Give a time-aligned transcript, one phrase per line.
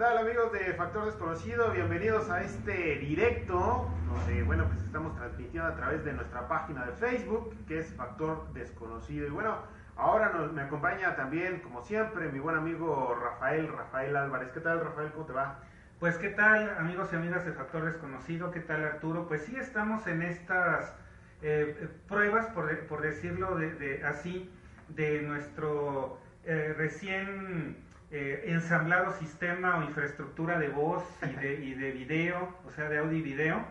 [0.00, 1.72] ¿Qué tal amigos de Factor Desconocido?
[1.72, 6.92] Bienvenidos a este directo donde, bueno, pues estamos transmitiendo a través de nuestra página de
[6.92, 9.26] Facebook que es Factor Desconocido.
[9.26, 9.58] Y bueno,
[9.96, 14.50] ahora me acompaña también, como siempre, mi buen amigo Rafael, Rafael Álvarez.
[14.52, 15.12] ¿Qué tal Rafael?
[15.12, 15.58] ¿Cómo te va?
[15.98, 20.06] Pues qué tal amigos y amigas de Factor Desconocido, qué tal Arturo, pues sí estamos
[20.06, 20.94] en estas
[21.42, 24.50] eh, pruebas, por, por decirlo de, así,
[24.88, 31.92] de nuestro eh, recién eh, ensamblado sistema o infraestructura de voz y de, y de,
[31.92, 33.64] video, o sea, de audio y video.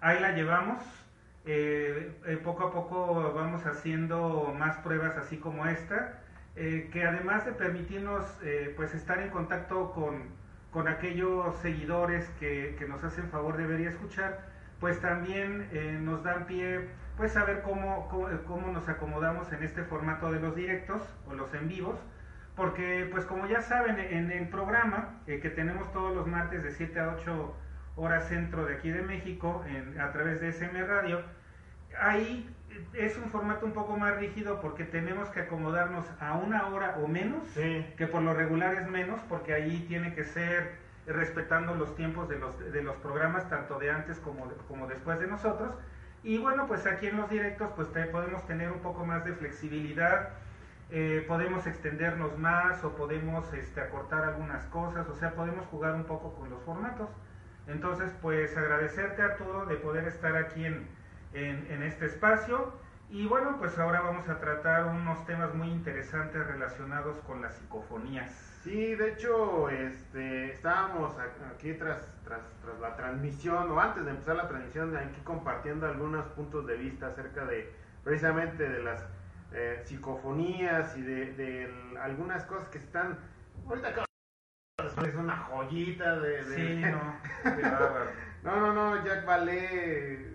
[0.00, 0.82] Ahí la llevamos.
[1.46, 6.22] Eh, eh, poco a poco vamos haciendo más pruebas así como esta,
[6.56, 8.24] que además de permitirnos
[8.76, 10.22] pues estar en contacto con,
[10.70, 14.46] con aquellos seguidores que, que, nos hacen favor de ver y escuchar,
[14.80, 15.68] pues también
[16.04, 20.54] nos dan pie pues saber cómo, cómo, cómo nos acomodamos en este formato de los
[20.54, 21.98] directos o los en vivos
[22.56, 26.70] porque pues como ya saben, en el programa eh, que tenemos todos los martes de
[26.70, 27.56] 7 a 8
[27.96, 29.64] horas centro de aquí de México,
[30.00, 31.22] a través de SM Radio,
[32.00, 32.48] ahí
[32.92, 37.06] es un formato un poco más rígido porque tenemos que acomodarnos a una hora o
[37.06, 40.72] menos, que por lo regular es menos, porque ahí tiene que ser
[41.06, 45.26] respetando los tiempos de los, de los programas, tanto de antes como, como después de
[45.26, 45.74] nosotros.
[46.22, 50.30] Y bueno, pues aquí en los directos pues podemos tener un poco más de flexibilidad
[50.90, 56.04] eh, podemos extendernos más o podemos este, acortar algunas cosas, o sea, podemos jugar un
[56.04, 57.08] poco con los formatos.
[57.66, 60.86] Entonces, pues agradecerte a todo de poder estar aquí en,
[61.32, 62.72] en, este espacio.
[63.10, 68.30] Y bueno, pues ahora vamos a tratar unos temas muy interesantes relacionados con las psicofonías.
[68.62, 71.14] Sí, de hecho, este, estábamos
[71.54, 76.26] aquí tras, tras, tras, la transmisión, o antes de empezar la transmisión, aquí compartiendo algunos
[76.28, 77.70] puntos de vista acerca de
[78.02, 79.04] precisamente de las
[79.54, 83.18] eh, psicofonías y de, algunas cosas que están.
[83.66, 84.04] Ahorita
[85.06, 86.44] es una joyita de.
[86.44, 87.18] Sí, no.
[88.42, 90.34] no, no, no, Jack Ballet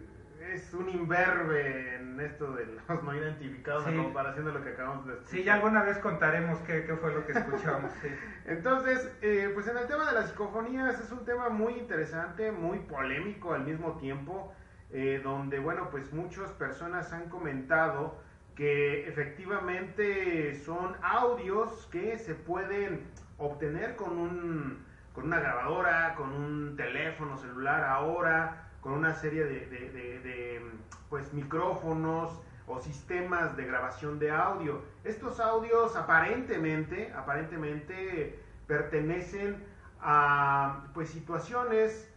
[0.54, 5.06] es un imberbe en esto de los no identificados en comparación de lo que acabamos
[5.06, 5.32] de escuchar.
[5.32, 7.92] Sí, ya alguna vez contaremos qué, fue lo que escuchamos.
[8.46, 12.80] Entonces, eh, pues en el tema de las psicofonías es un tema muy interesante, muy
[12.80, 14.54] polémico al mismo tiempo,
[14.92, 18.20] eh, donde, bueno, pues muchas personas han comentado
[18.60, 23.06] que efectivamente son audios que se pueden
[23.38, 30.62] obtener con, un, con una grabadora, con un teléfono celular ahora, con una serie de,
[31.10, 32.38] pues, micrófonos
[32.68, 34.82] o sistemas de grabación de audio.
[35.06, 39.64] Estos audios aparentemente, aparentemente pertenecen
[40.02, 42.14] a pues, situaciones,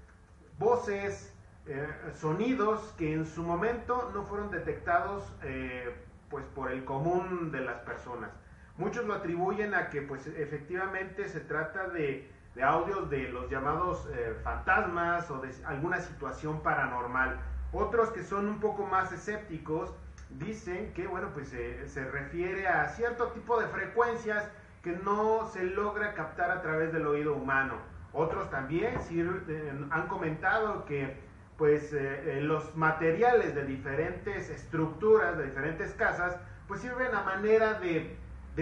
[0.58, 1.32] voces,
[1.68, 5.94] eh, sonidos que en su momento no fueron detectados eh,
[6.32, 8.30] pues por el común de las personas.
[8.76, 12.28] Muchos lo atribuyen a que pues efectivamente se trata de,
[12.60, 17.38] audios de los llamados eh, fantasmas o de alguna situación paranormal.
[17.72, 19.94] Otros que son un poco más escépticos
[20.30, 24.50] dicen que bueno pues se refiere a cierto tipo de frecuencias
[24.82, 27.74] que no se logra captar a través del oído humano.
[28.12, 31.16] Otros también eh, han comentado que
[31.62, 36.36] pues eh, eh, los materiales de diferentes estructuras, de diferentes casas,
[36.66, 38.16] pues sirven a manera de,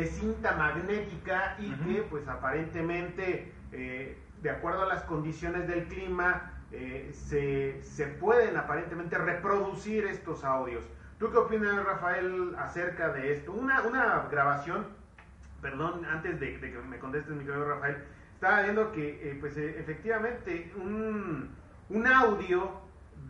[0.04, 7.82] cinta magnética y que pues aparentemente, eh, de acuerdo a las condiciones del clima, se,
[7.82, 10.84] se, pueden aparentemente reproducir estos audios.
[11.18, 13.52] ¿Tú qué opinas, Rafael, acerca de esto?
[13.52, 14.86] Una, una grabación,
[15.62, 17.96] perdón, antes de, que me contestes, mi querido Rafael,
[18.34, 21.48] estaba viendo que pues efectivamente un,
[21.88, 22.79] un audio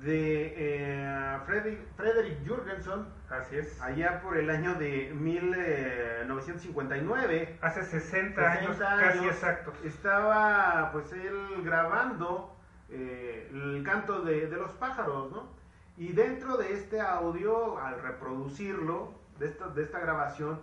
[0.00, 1.38] de eh,
[1.96, 7.58] Frederick Jurgenson, así es, allá por el año de 1959.
[7.60, 9.74] Hace 60, años, casi exactos.
[9.84, 12.56] Estaba pues él grabando
[12.88, 15.50] eh, el canto de, los pájaros, ¿no?
[15.98, 20.60] Y dentro de este audio, al reproducirlo, de esta, de esta grabación,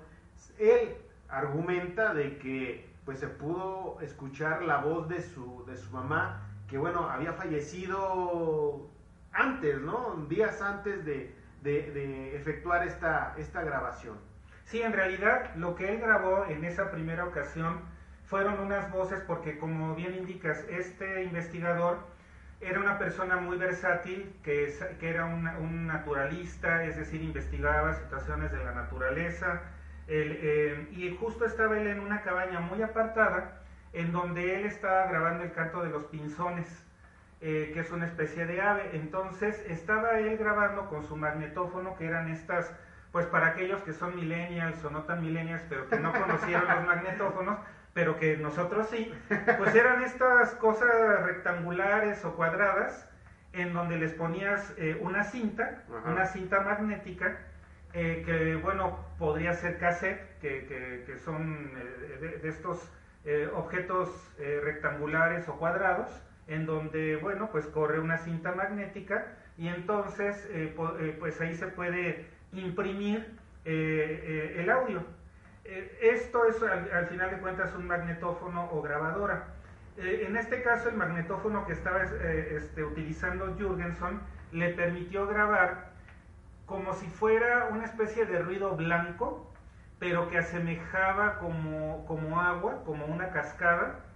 [0.58, 0.98] él
[1.30, 6.80] argumenta de que pues se pudo escuchar la voz de su, de su mamá, que
[6.80, 8.90] bueno, había fallecido
[9.32, 10.26] antes, ¿no?
[10.30, 11.36] Días antes de,
[12.36, 14.18] efectuar esta, esta grabación.
[14.66, 17.82] Sí, en realidad lo que él grabó en esa primera ocasión
[18.26, 22.00] fueron unas voces porque como bien indicas, este investigador
[22.60, 28.64] era una persona muy versátil, que, que era un, naturalista, es decir, investigaba situaciones de
[28.64, 29.62] la naturaleza,
[30.08, 33.62] eh, y justo estaba él en una cabaña muy apartada,
[33.94, 36.87] en donde él estaba grabando el canto de los pinzones,
[37.40, 38.90] eh, que es una especie de ave.
[38.94, 42.74] Entonces estaba él grabando con su magnetófono, que eran estas,
[43.12, 46.84] pues para aquellos que son millennials o no tan millennials, pero que no conocieron los
[46.88, 47.60] magnetófonos,
[47.94, 49.14] pero que nosotros sí,
[49.60, 50.90] pues eran estas cosas
[51.26, 53.08] rectangulares o cuadradas
[53.54, 57.38] en donde les ponías eh, una cinta, una cinta magnética,
[57.94, 61.72] eh, que bueno, podría ser cassette, que, que, son
[62.20, 62.92] de, estos
[63.54, 64.10] objetos
[64.64, 66.10] rectangulares o cuadrados,
[66.48, 71.68] en donde, bueno, pues corre una cinta magnética y entonces, eh, eh, pues ahí se
[71.68, 75.04] puede imprimir eh, el audio.
[76.02, 79.48] esto es, al, final de cuentas, un magnetófono o grabadora.
[79.98, 84.22] en este caso, el magnetófono que estaba este, utilizando Jürgenson
[84.52, 85.92] le permitió grabar
[86.66, 89.52] como si fuera una especie de ruido blanco,
[90.00, 94.07] pero que asemejaba como, como agua, como una cascada,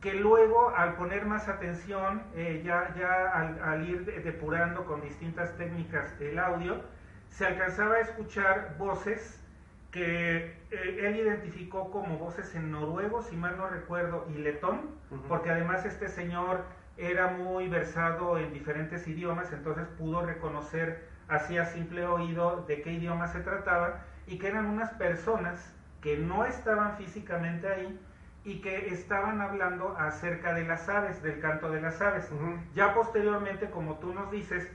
[0.00, 6.14] que luego al poner más atención, eh, ya, ya al, ir depurando con distintas técnicas
[6.20, 6.82] el audio,
[7.28, 9.44] se alcanzaba a escuchar voces
[9.90, 14.90] que eh, él identificó como voces en noruego, si mal no recuerdo, y letón,
[15.28, 16.64] porque además este señor
[16.96, 22.92] era muy versado en diferentes idiomas, entonces pudo reconocer así a simple oído de qué
[22.92, 28.00] idioma se trataba y que eran unas personas que no estaban físicamente ahí,
[28.44, 32.28] y que estaban hablando acerca de las aves, del canto de las aves.
[32.74, 34.70] Ya posteriormente, como tú nos dices,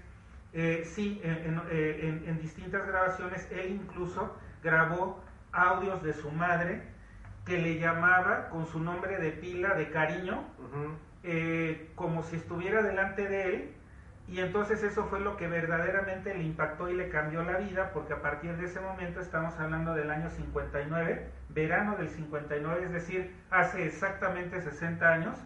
[0.54, 5.22] eh, sí, eh, en, distintas grabaciones, él incluso grabó
[5.52, 6.82] audios de su madre
[7.46, 10.44] que le llamaba con su nombre de pila de cariño,
[11.24, 13.74] eh, como si estuviera delante de él,
[14.28, 18.14] y entonces eso fue lo que verdaderamente le impactó y le cambió la vida, porque
[18.14, 23.36] a partir de ese momento estamos hablando del año 59, verano del 59, es decir,
[23.52, 25.38] hace exactamente 60 años,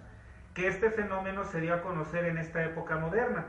[0.54, 3.46] que este fenómeno se dio a conocer en esta época moderna.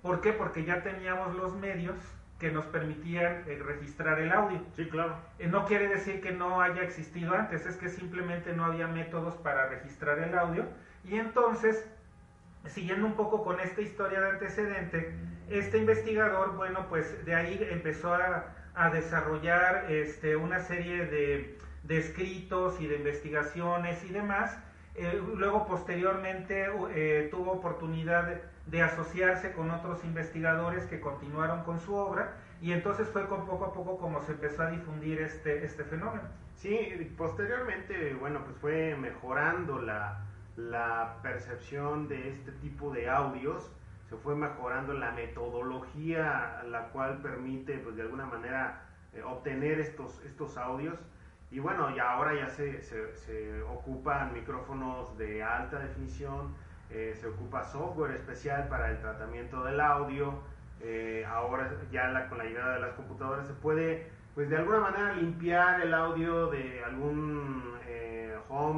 [0.00, 0.32] ¿Por qué?
[0.32, 1.96] Porque ya teníamos los medios
[2.38, 4.60] que nos permitían eh, registrar el audio.
[4.76, 5.16] Sí, claro.
[5.40, 9.34] Eh, no quiere decir que no haya existido antes, es que simplemente no había métodos
[9.36, 10.66] para registrar el audio.
[11.02, 11.84] Y entonces
[12.68, 15.14] siguiendo un poco con esta historia de antecedente,
[15.48, 18.54] este investigador, bueno, pues de ahí empezó a,
[18.92, 24.56] desarrollar este, una serie de, escritos y de investigaciones y demás.
[24.94, 31.94] Eh, luego, posteriormente, eh, tuvo oportunidad de, asociarse con otros investigadores que continuaron con su
[31.96, 35.82] obra y entonces fue con poco a poco como se empezó a difundir este, este
[35.82, 36.28] fenómeno.
[36.54, 40.27] Sí, posteriormente, bueno, pues fue mejorando la,
[40.58, 43.70] la percepción de este tipo de audios,
[44.08, 48.82] se fue mejorando la metodología la cual permite pues de alguna manera
[49.12, 50.98] eh, obtener estos, estos audios.
[51.52, 56.54] Y bueno, ya ahora ya se, se, ocupan micrófonos de alta definición,
[56.90, 60.42] eh, se ocupa software especial para el tratamiento del audio,
[60.80, 65.14] eh, ahora ya con la llegada de las computadoras se puede pues de alguna manera
[65.14, 67.74] limpiar el audio de algún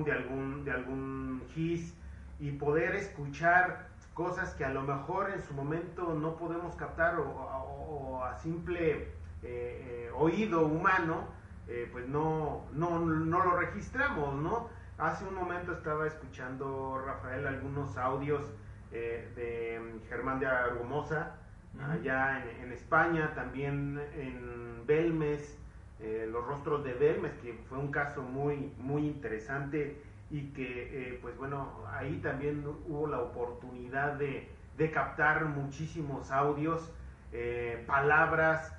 [0.04, 1.94] de algún, de algún his
[2.40, 8.24] y poder escuchar cosas que a lo mejor en su momento no podemos captar o,
[8.24, 9.06] a simple eh,
[9.42, 11.28] eh, oído humano,
[11.68, 14.68] eh, pues no, no, no, lo registramos, ¿no?
[14.98, 18.42] Hace un momento estaba escuchando, Rafael, algunos audios
[18.90, 21.36] de Germán de Argumosa,
[21.80, 25.59] allá en, en, España, también en Belmes,
[26.02, 31.18] eh, los rostros de Belmes, que fue un caso muy, muy interesante y que, eh,
[31.20, 34.48] pues bueno, ahí también hubo la oportunidad de,
[34.94, 36.90] captar muchísimos audios,
[37.32, 38.74] eh, palabras,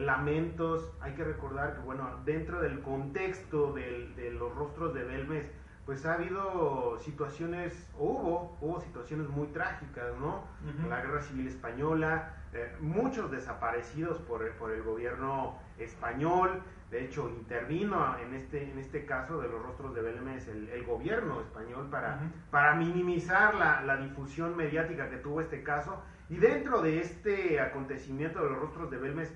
[0.00, 0.92] lamentos.
[1.00, 5.46] Hay que recordar que, bueno, dentro del contexto de los rostros de Belmes,
[5.86, 10.42] pues ha habido situaciones, hubo, hubo situaciones muy trágicas, ¿no?
[10.88, 12.34] La guerra civil española,
[12.80, 19.40] muchos desaparecidos por, por el gobierno español, de hecho intervino en este, en este caso
[19.40, 22.20] de los rostros de Belmes el, el gobierno español para,
[22.50, 26.02] para minimizar la, la, difusión mediática que tuvo este caso.
[26.28, 29.32] Y dentro de este acontecimiento de los rostros de Belmes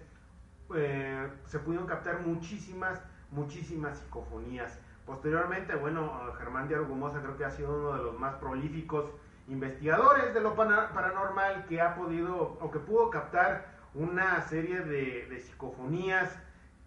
[0.74, 4.80] eh, se pudieron captar muchísimas, muchísimas psicofonías.
[5.04, 9.10] Posteriormente, bueno, Germán de Argumosa creo que ha sido uno de los más prolíficos
[9.50, 16.38] investigadores de lo paranormal que ha podido o que pudo captar una serie de, psicofonías,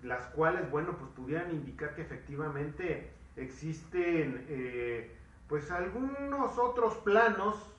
[0.01, 5.13] las cuales, bueno, pues pudieran indicar que efectivamente existen eh,
[5.47, 7.75] pues algunos otros planos,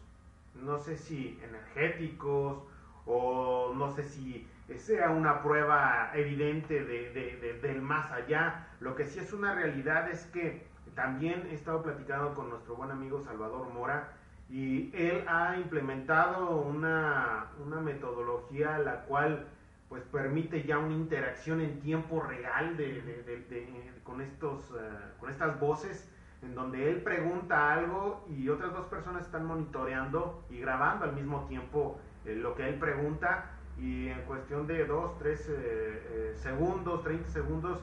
[0.55, 2.63] no sé si energéticos
[3.07, 8.69] o no sé si sea una prueba evidente de, del más allá.
[8.81, 12.91] Lo que sí es una realidad es que también he estado platicando con nuestro buen
[12.91, 14.13] amigo Salvador Mora
[14.55, 19.49] y él ha implementado una, una metodología la cual
[19.89, 26.09] pues permite ya una interacción en tiempo real de, con, estos, eh, con estas voces
[26.43, 31.47] en donde él pregunta algo y otras dos personas están monitoreando y grabando al mismo
[31.49, 37.29] tiempo eh, lo que él pregunta y en cuestión de 2, 3 eh, segundos, 30
[37.29, 37.81] segundos,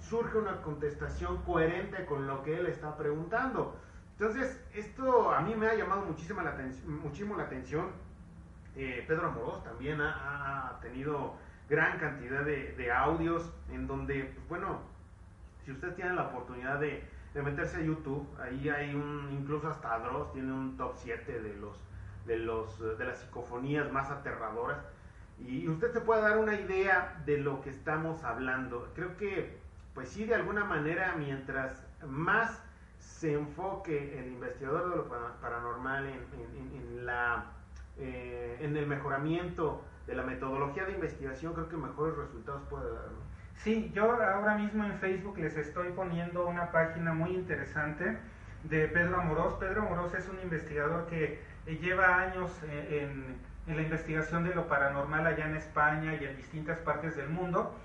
[0.00, 3.76] surge una contestación coherente con lo que él está preguntando.
[4.18, 6.56] Entonces, esto a mí me ha llamado muchísima la
[6.86, 7.86] muchísimo la atención.
[8.74, 11.34] Eh, Pedro Amorós también ha, tenido
[11.68, 14.80] gran cantidad de, audios en donde, pues, bueno,
[15.64, 20.32] si usted tiene la oportunidad de, meterse a YouTube, ahí hay un, incluso hasta Dross
[20.32, 21.78] tiene un top 7 de los,
[22.26, 24.78] de los, de las psicofonías más aterradoras
[25.38, 28.90] y usted se puede dar una idea de lo que estamos hablando.
[28.96, 29.56] Creo que,
[29.94, 32.60] pues sí, de alguna manera, mientras más
[32.98, 35.08] se enfoque el investigador de lo
[35.40, 37.46] paranormal en, la,
[37.96, 43.08] eh, en el mejoramiento de la metodología de investigación, creo que mejores resultados puede dar.
[43.56, 48.18] Sí, yo ahora mismo en Facebook les estoy poniendo una página muy interesante
[48.64, 49.54] de Pedro Amorós.
[49.54, 53.36] Pedro Amorós es un investigador que eh, lleva años eh, en,
[53.66, 57.76] en, la investigación de lo paranormal allá en España y en distintas partes del mundo.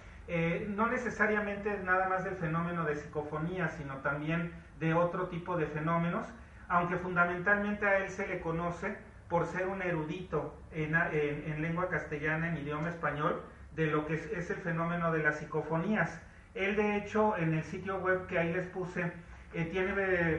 [0.70, 6.26] no necesariamente nada más del fenómeno de psicofonía, sino también de otro tipo de fenómenos,
[6.68, 8.98] aunque fundamentalmente a él se le conoce
[9.30, 13.42] por ser un erudito en, en, lengua castellana, en idioma español,
[13.76, 16.22] de lo que es, el fenómeno de las psicofonías.
[16.54, 19.12] Él, de hecho, en el sitio web que ahí les puse,
[19.54, 19.94] eh, tiene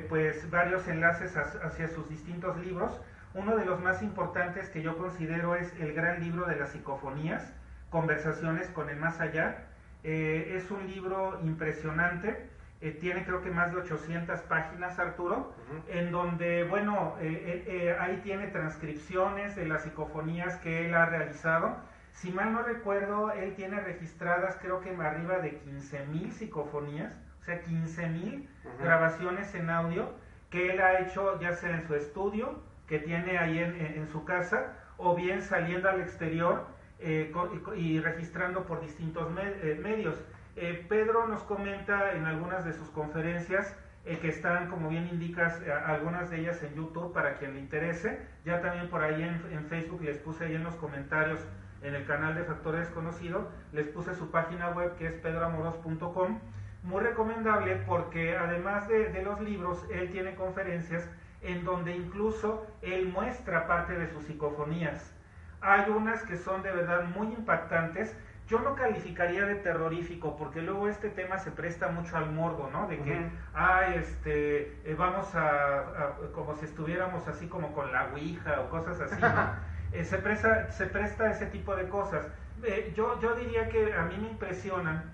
[0.08, 3.00] pues varios enlaces hacia sus distintos libros.
[3.34, 7.52] Uno de los más importantes que yo considero es el gran libro de las psicofonías,
[7.90, 9.66] Conversaciones con el Más Allá.
[10.04, 12.48] Eh, es un libro impresionante
[12.84, 15.54] eh, tiene creo que más de 800 páginas, Arturo,
[15.88, 21.78] en donde, bueno, eh, eh, ahí tiene transcripciones de las psicofonías que él ha realizado.
[22.12, 27.62] Si mal no recuerdo, él tiene registradas creo que arriba de 15.000 psicofonías, o sea,
[27.62, 28.46] 15.000
[28.82, 30.12] grabaciones en audio
[30.50, 34.74] que él ha hecho ya sea en su estudio, que tiene ahí en, su casa,
[34.98, 36.66] o bien saliendo al exterior
[37.00, 40.22] y, registrando por distintos medios.
[40.56, 45.60] Eh, Pedro nos comenta en algunas de sus conferencias eh, que están, como bien indicas,
[45.62, 48.20] eh, algunas de ellas en YouTube para quien le interese.
[48.44, 51.40] Ya también por ahí en, Facebook les puse ahí en los comentarios
[51.82, 56.38] en el canal de Factor Desconocido, les puse su página web que es pedroamoros.com.
[56.82, 61.08] Muy recomendable porque además de, de los libros, él tiene conferencias
[61.42, 65.14] en donde incluso él muestra parte de sus psicofonías.
[65.60, 68.16] Hay unas que son de verdad muy impactantes
[68.46, 72.86] yo no calificaría de terrorífico porque luego este tema se presta mucho al morbo, ¿no?
[72.88, 78.60] De que, ah, este, eh, vamos a, como si estuviéramos así como con la Ouija
[78.60, 79.74] o cosas así, ¿no?
[79.92, 82.26] Eh, se, presta, se presta ese tipo de cosas.
[82.64, 85.04] Eh, yo, yo diría que a mí me impresionan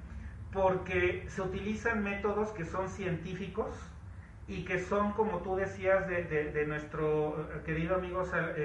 [0.55, 3.69] porque se utilizan métodos que son científicos
[4.49, 8.25] y que son, como tú decías, de, de nuestro querido amigo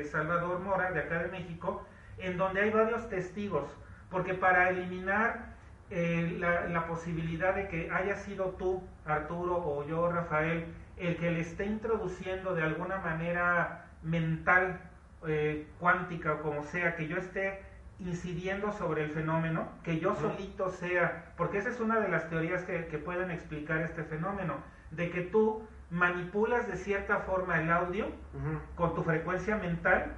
[0.09, 1.85] Salvador Mora, de acá de México,
[2.17, 3.67] en donde hay varios testigos
[4.15, 5.47] porque para eliminar
[5.89, 11.41] eh, la, posibilidad de que haya sido tú, Arturo, o yo, Rafael, el que le
[11.41, 14.79] esté introduciendo de alguna manera mental,
[15.27, 17.61] eh, cuántica o como sea, que yo esté
[17.99, 22.63] incidiendo sobre el fenómeno, que yo solito sea, porque esa es una de las teorías
[22.63, 24.59] que, que pueden explicar este fenómeno,
[24.91, 28.07] de que tú manipulas de cierta forma el audio
[28.75, 30.13] con tu frecuencia mental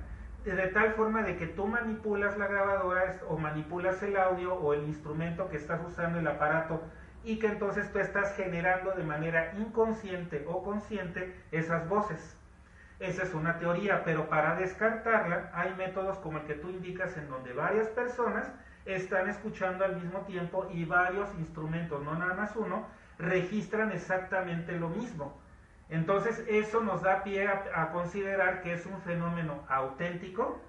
[0.46, 4.84] de tal forma de que tú manipulas la grabadora o manipulas el audio o el
[4.86, 6.82] instrumento que estás usando, el aparato,
[7.24, 12.38] y que entonces tú estás generando de manera inconsciente o consciente esas voces.
[13.00, 17.30] Esa es una teoría, pero para descartarla hay métodos como el que tú indicas en
[17.30, 18.52] donde varias personas
[18.86, 22.88] están escuchando al mismo tiempo y varios instrumentos, no nada más uno,
[23.20, 25.38] registran exactamente lo mismo.
[25.90, 30.62] Entonces eso nos da pie a, considerar que es un fenómeno auténtico,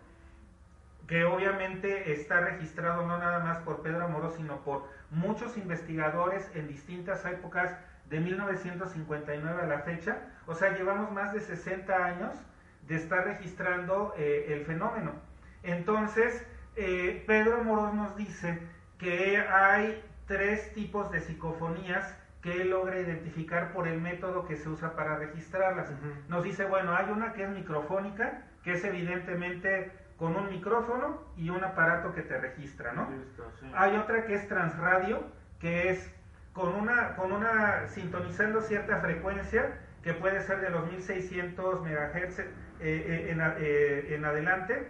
[1.06, 6.68] que obviamente está registrado no nada más por Pedro Amorós, sino por muchos investigadores en
[6.68, 7.74] distintas épocas
[8.10, 10.18] de 1959 a la fecha.
[10.46, 12.34] O sea, llevamos más de 60 años
[12.86, 15.12] de estar registrando eh, el fenómeno.
[15.62, 16.46] Entonces,
[16.76, 18.60] eh, Pedro Amorós nos dice
[18.98, 22.14] que hay tres tipos de psicofonías
[22.48, 25.90] que él logra identificar por el método que se usa para registrarlas.
[26.28, 31.50] Nos dice, bueno, hay una que es microfónica, que es evidentemente con un micrófono y
[31.50, 33.08] un aparato que te registra, ¿no?
[33.74, 35.24] Hay otra que es transradio,
[35.60, 36.12] que es
[36.52, 42.46] con una, con una, sintonizando cierta frecuencia, que puede ser de los 1600 MHz eh,
[42.80, 44.88] eh, en, eh, en, adelante,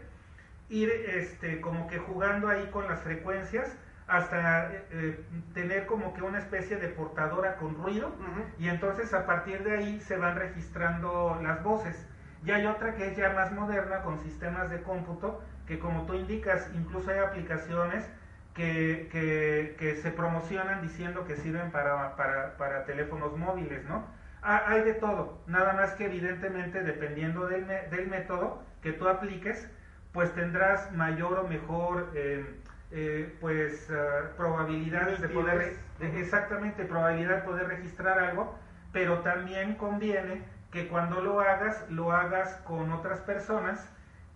[0.68, 3.76] ir este, como que jugando ahí con las frecuencias
[4.08, 4.72] hasta
[5.52, 8.10] tener como que una especie de portadora con ruido
[8.58, 12.06] y entonces a partir de ahí se van registrando las voces.
[12.44, 16.14] Y hay otra que es ya más moderna con sistemas de cómputo que como tú
[16.14, 18.08] indicas, incluso hay aplicaciones
[18.54, 19.08] que,
[19.78, 24.04] que, se promocionan diciendo que sirven para, para, para teléfonos móviles, ¿no?
[24.42, 29.70] Ah, hay de todo, nada más que evidentemente dependiendo del, del método que tú apliques,
[30.12, 32.60] pues tendrás mayor o mejor eh,
[32.90, 38.54] eh, pues ah, probabilidades de poder, exactamente, probabilidad de poder registrar algo,
[38.92, 43.86] pero también conviene que cuando lo hagas, lo hagas con otras personas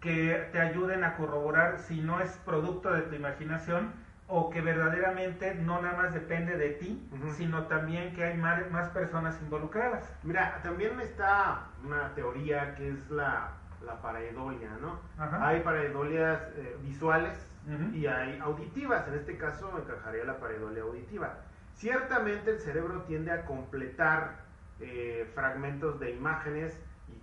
[0.01, 3.93] que te ayuden a corroborar si no es producto de tu imaginación
[4.29, 8.89] o que verdaderamente no nada más depende de ti, sino también que hay más, más,
[8.89, 10.11] personas involucradas.
[10.23, 13.51] Mira, también está una teoría que es la,
[13.85, 14.99] la pareidolia, ¿no?
[15.43, 17.52] Hay pareidolias eh, visuales
[17.95, 21.39] y hay auditivas, en este caso encajaría la pareidolia auditiva.
[21.75, 24.41] Ciertamente el cerebro tiende a completar
[24.81, 26.77] eh, fragmentos de imágenes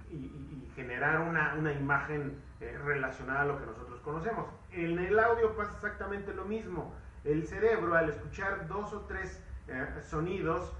[0.09, 4.47] y, generar una, una imagen eh, relacionada a lo que nosotros conocemos.
[4.71, 6.93] En el audio pasa exactamente lo mismo.
[7.25, 10.73] El cerebro al escuchar dos o tres eh, sonidos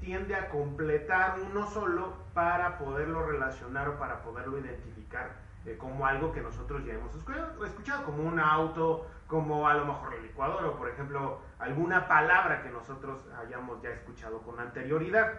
[0.00, 5.36] tiende a completar uno solo para poderlo relacionar o para poderlo identificar
[5.78, 10.22] como algo que nosotros ya hemos escuchado, como un auto, como a lo mejor el
[10.22, 15.32] licuador o por ejemplo alguna palabra que nosotros hayamos ya escuchado con anterioridad.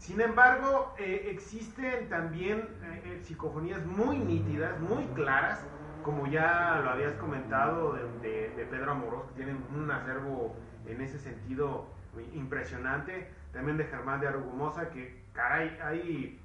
[0.00, 5.60] Sin embargo, eh, existen también eh, eh, psicofonías muy nítidas, muy claras,
[6.02, 11.86] como ya lo habías comentado de, Pedro Amorós, que tienen un acervo en ese sentido
[12.32, 13.30] impresionante.
[13.52, 16.40] También de Germán de Argumosa, que caray, hay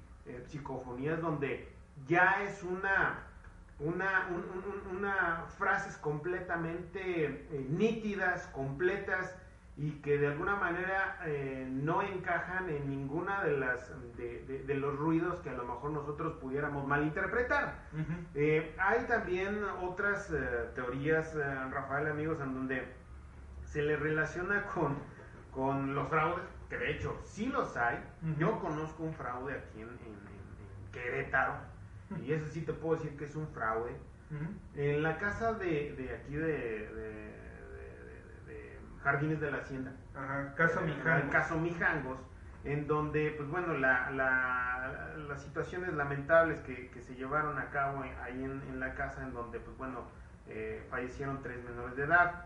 [0.47, 1.69] psicofonías donde
[2.07, 3.23] ya es una,
[3.79, 4.29] una,
[4.91, 9.35] una frases completamente nítidas, completas,
[9.77, 15.39] y que de alguna manera eh, no encajan en ninguna de las de, los ruidos
[15.41, 17.79] que a lo mejor nosotros pudiéramos malinterpretar.
[18.35, 21.35] Eh, hay también otras eh, teorías,
[21.71, 22.83] Rafael, amigos, en donde
[23.65, 24.97] se le relaciona con,
[25.51, 27.99] con los fraudes, que de hecho sí los hay.
[28.37, 30.25] Yo conozco un fraude aquí en,
[30.93, 31.55] Querétaro,
[32.23, 33.95] y eso sí te puedo decir que es un fraude.
[34.75, 37.35] En la casa de, de aquí de
[39.05, 39.91] Jardines de la Hacienda.
[40.15, 41.31] Ajá, caso Mijangos.
[41.31, 42.17] caso Mijangos,
[42.63, 48.01] en donde, pues bueno, la, la, las situaciones lamentables que, que, se llevaron a cabo
[48.23, 50.05] ahí en, la casa, en donde, pues bueno,
[50.47, 52.45] eh, fallecieron tres menores de edad.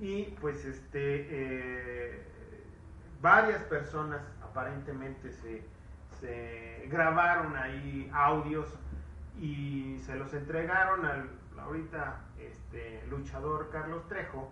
[0.00, 2.22] Y pues este, eh,
[3.20, 5.62] varias personas aparentemente se,
[6.18, 8.66] se grabaron ahí audios
[9.40, 14.50] y se los entregaron al ahorita este, luchador Carlos Trejo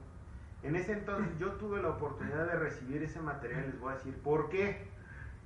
[0.63, 4.15] en ese entonces yo tuve la oportunidad de recibir ese material, les voy a decir
[4.23, 4.89] por qué.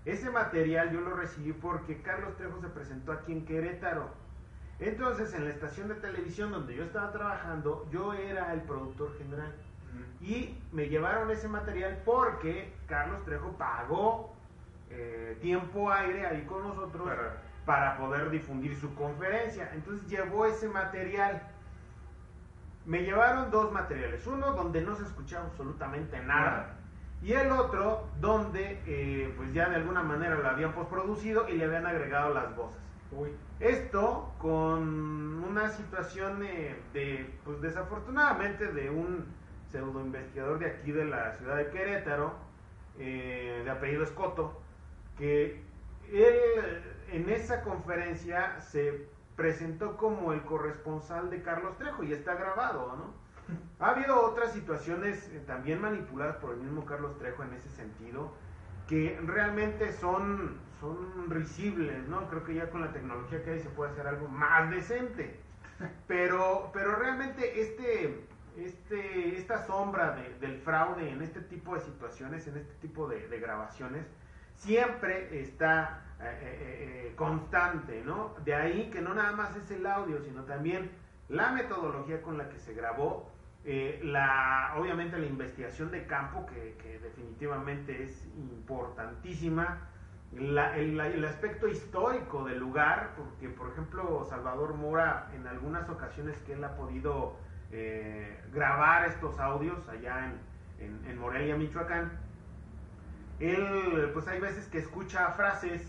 [0.05, 4.11] Ese material yo lo recibí porque Carlos Trejo se presentó aquí en Querétaro.
[4.81, 9.55] Entonces, en la estación de televisión donde yo estaba trabajando, yo era el productor general.
[10.21, 14.35] Y me llevaron ese material porque Carlos Trejo pagó
[14.91, 19.71] eh, tiempo aire ahí con nosotros para poder difundir su conferencia.
[19.75, 21.43] Entonces llevó ese material
[22.87, 24.27] me llevaron dos materiales.
[24.27, 26.77] Uno donde no se escuchaba absolutamente nada.
[27.23, 31.65] Y el otro donde eh, pues ya de alguna manera lo habían postproducido y le
[31.65, 32.81] habían agregado las voces.
[33.61, 39.25] Esto con una situación de, pues desafortunadamente, de un
[39.71, 42.35] pseudo investigador de aquí de la ciudad de Querétaro,
[42.99, 44.61] eh, de apellido Escoto,
[45.17, 45.63] que
[46.13, 52.97] él en esa conferencia se presentó como el corresponsal de Carlos Trejo y está grabado,
[52.97, 53.25] ¿no?
[53.79, 58.33] Ha habido otras situaciones eh, también manipuladas por el mismo Carlos Trejo en ese sentido
[58.89, 62.29] que realmente son, son risibles, ¿no?
[62.29, 65.41] Creo que ya con la tecnología que hay se puede hacer algo más decente.
[66.07, 72.59] Pero, pero realmente este, este, esta sombra del fraude en este tipo de situaciones, en
[72.59, 74.07] este tipo de, de grabaciones,
[74.57, 78.35] siempre está eh, eh, eh, constante, ¿no?
[78.45, 80.91] De ahí que no nada más es el audio, sino también
[81.29, 83.31] la metodología con la que se grabó
[83.65, 89.89] la, obviamente la investigación de campo, que, definitivamente es importantísima,
[90.37, 96.65] el, aspecto histórico del lugar, porque por ejemplo Salvador Mora en algunas ocasiones que él
[96.65, 97.37] ha podido
[98.53, 100.31] grabar estos audios allá
[100.79, 102.13] en, Morelia, Michoacán,
[103.41, 105.83] él pues hay veces que escucha frases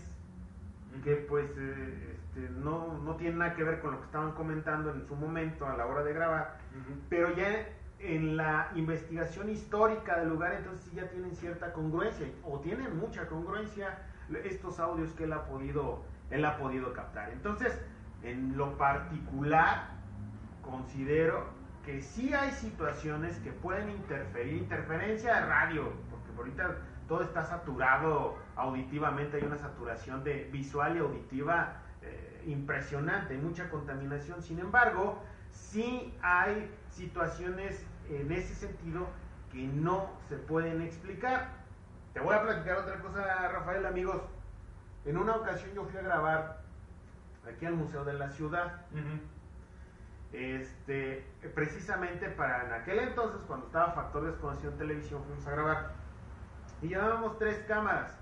[1.04, 4.92] que pues eh, este, no, no tienen nada que ver con lo que estaban comentando
[4.92, 6.58] en su momento a la hora de grabar,
[7.08, 7.66] pero ya
[7.98, 13.98] en la investigación histórica del lugar entonces ya tienen cierta congruencia o tienen mucha congruencia
[14.44, 17.30] estos audios que él ha podido, él ha podido captar.
[17.30, 17.80] Entonces,
[18.22, 19.88] en lo particular,
[20.62, 21.46] considero
[21.86, 26.76] que sí hay situaciones que pueden interferir, interferencia de radio, porque ahorita
[27.08, 34.42] todo está saturado auditivamente, hay una saturación de visual y auditiva eh, impresionante, mucha contaminación.
[34.42, 39.06] Sin embargo, sí hay situaciones en ese sentido
[39.52, 41.48] que no se pueden explicar.
[42.12, 44.22] Te voy a platicar otra cosa, Rafael, amigos.
[45.04, 46.62] En una ocasión yo fui a grabar
[47.46, 48.86] aquí al Museo de la Ciudad.
[50.32, 56.05] Este, precisamente para en aquel entonces, cuando estaba Factor Desconocido en televisión, fuimos a grabar.
[56.82, 58.16] Y llevábamos tres cámaras.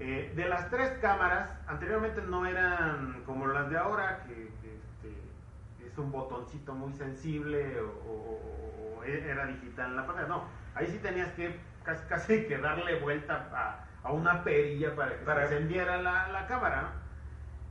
[0.00, 5.98] Eh, de las tres cámaras, anteriormente no eran como las de ahora, que, este, es
[5.98, 10.28] un botoncito muy sensible o, era digital en la pantalla.
[10.28, 10.44] No,
[10.74, 11.58] ahí sí tenías que
[12.08, 16.92] casi, que darle vuelta a, una perilla para que se encendiera la, cámara.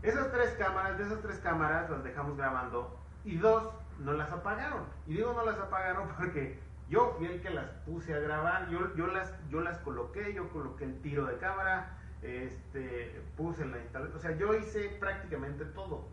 [0.01, 4.85] Esas tres cámaras, de esas tres cámaras las dejamos grabando y dos no las apagaron.
[5.05, 8.95] Y digo no las apagaron porque yo fui el que las puse a grabar, yo,
[8.95, 14.17] yo, las, yo las coloqué, yo coloqué el tiro de cámara, este, puse la instalación,
[14.17, 16.07] o sea, yo hice prácticamente todo.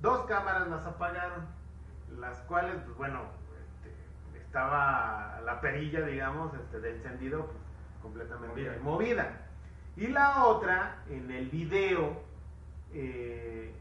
[0.00, 1.46] Dos cámaras las apagaron,
[2.18, 3.20] las cuales, pues bueno,
[4.34, 7.58] estaba la perilla, digamos, este, de encendido, pues,
[8.02, 9.46] completamente movida.
[9.96, 12.20] Y la otra, en el video,
[12.92, 13.72] eh,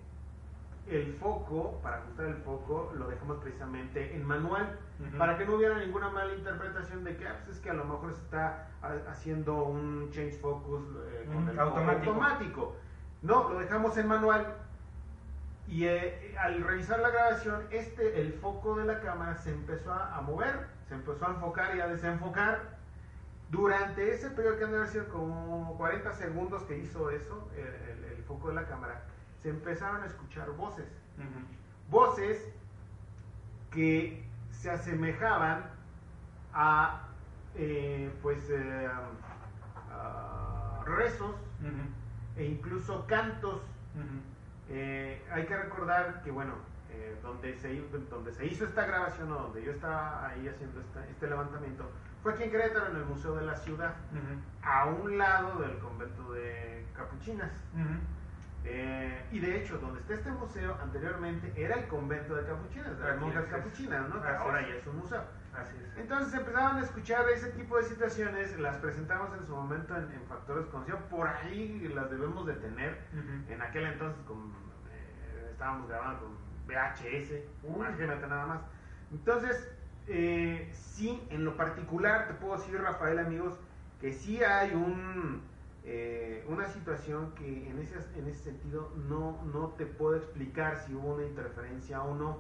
[0.87, 4.77] el foco, para ajustar el foco, lo dejamos precisamente en manual,
[5.17, 7.85] para que no hubiera ninguna mala interpretación de que ah, pues es que a lo
[7.85, 8.67] mejor se está
[9.09, 12.11] haciendo un change focus eh, con el automático.
[12.11, 12.75] automático.
[13.21, 14.55] No, lo dejamos en manual
[15.71, 20.19] y eh, al revisar la grabación, este, el foco de la cámara se empezó a,
[20.21, 22.81] mover, se empezó a enfocar y a desenfocar.
[23.49, 28.55] Durante ese periodo que han sido como 40 segundos que hizo eso, el, foco de
[28.55, 29.03] la cámara,
[29.41, 30.87] se empezaron a escuchar voces.
[31.89, 32.45] Voces
[33.71, 34.25] que
[34.61, 35.63] se asemejaban
[36.53, 37.01] a
[37.55, 38.89] eh, pues eh,
[40.85, 41.35] rezos
[42.35, 43.61] e incluso cantos.
[44.69, 46.53] Eh, hay que recordar que, bueno,
[46.91, 51.27] eh, donde, se, donde se hizo esta grabación o donde yo estaba ahí haciendo este
[51.27, 51.89] levantamiento,
[52.21, 53.95] fue aquí en Querétaro, en el Museo de la Ciudad,
[54.61, 57.51] a un lado del convento de Capuchinas.
[58.63, 63.03] Eh, y de hecho, donde está este museo, anteriormente era el convento de Capuchinas, de
[63.03, 64.23] las monjas capuchinas, ¿no?
[64.23, 65.23] ahora ya es un museo.
[65.53, 65.97] Así es.
[65.97, 70.67] Entonces empezaban a escuchar ese tipo de situaciones, las presentamos en su momento en, Factores
[70.67, 72.99] Conciencia, por ahí las debemos de tener.
[73.49, 74.37] En aquel entonces con,
[74.91, 78.61] eh, estábamos grabando con VHS, imagínate nada más.
[79.11, 79.69] Entonces,
[80.07, 83.59] eh, sí, en lo particular te puedo decir, Rafael, amigos,
[83.99, 85.43] que sí hay un,
[85.83, 90.93] eh, una situación que en ese, en ese sentido no, no te puedo explicar si
[90.93, 92.37] hubo una interferencia o no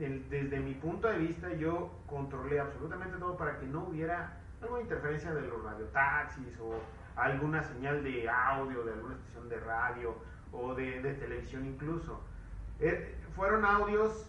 [0.00, 5.32] desde mi punto de vista, yo controlé absolutamente todo para que no hubiera alguna interferencia
[5.32, 6.80] de los radiotaxis o
[7.16, 10.14] alguna señal de audio de alguna estación de radio
[10.52, 12.20] o de, televisión incluso.
[12.78, 14.26] Eh, fueron audios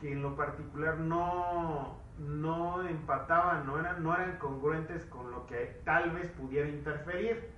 [0.00, 5.80] que en lo particular no, no empataban, no eran, no eran congruentes con lo que
[5.84, 7.50] tal vez pudiera interferir,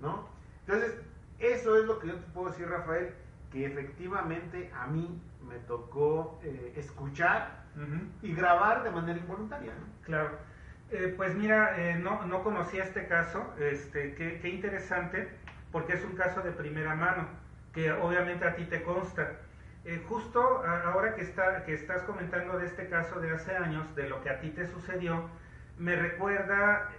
[0.00, 0.28] ¿no?
[0.66, 1.00] Entonces,
[1.38, 3.14] eso es lo que yo te puedo decir, Rafael,
[3.50, 7.60] que efectivamente a mí me tocó eh, escuchar
[8.22, 9.72] y grabar de manera involuntaria.
[10.02, 10.38] Claro.
[10.90, 15.28] Eh, pues mira, eh, no, no conocía este caso, este, qué, interesante,
[15.70, 17.28] porque es un caso de primera mano,
[17.72, 19.38] que obviamente a ti te consta.
[20.08, 24.22] Justo ahora que, está, que estás comentando de este caso de hace años, de lo
[24.22, 25.28] que a ti te sucedió,
[25.78, 26.90] me recuerda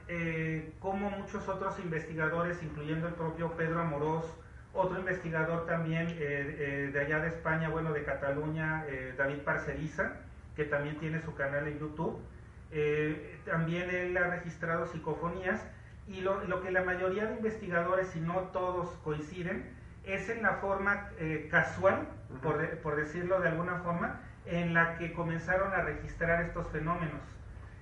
[0.79, 4.25] cómo muchos otros investigadores, incluyendo el propio Pedro Amorós,
[4.73, 10.13] otro investigador también eh, eh, de allá de España, bueno, de Cataluña, eh, David Parceriza,
[10.55, 12.19] que también tiene su canal en YouTube.
[13.45, 15.61] también él ha registrado psicofonías
[16.07, 20.55] y lo, lo, que la mayoría de investigadores, si no todos coinciden, es en la
[20.55, 22.07] forma eh, casual,
[22.41, 27.21] por, decirlo de alguna forma, en la que comenzaron a registrar estos fenómenos.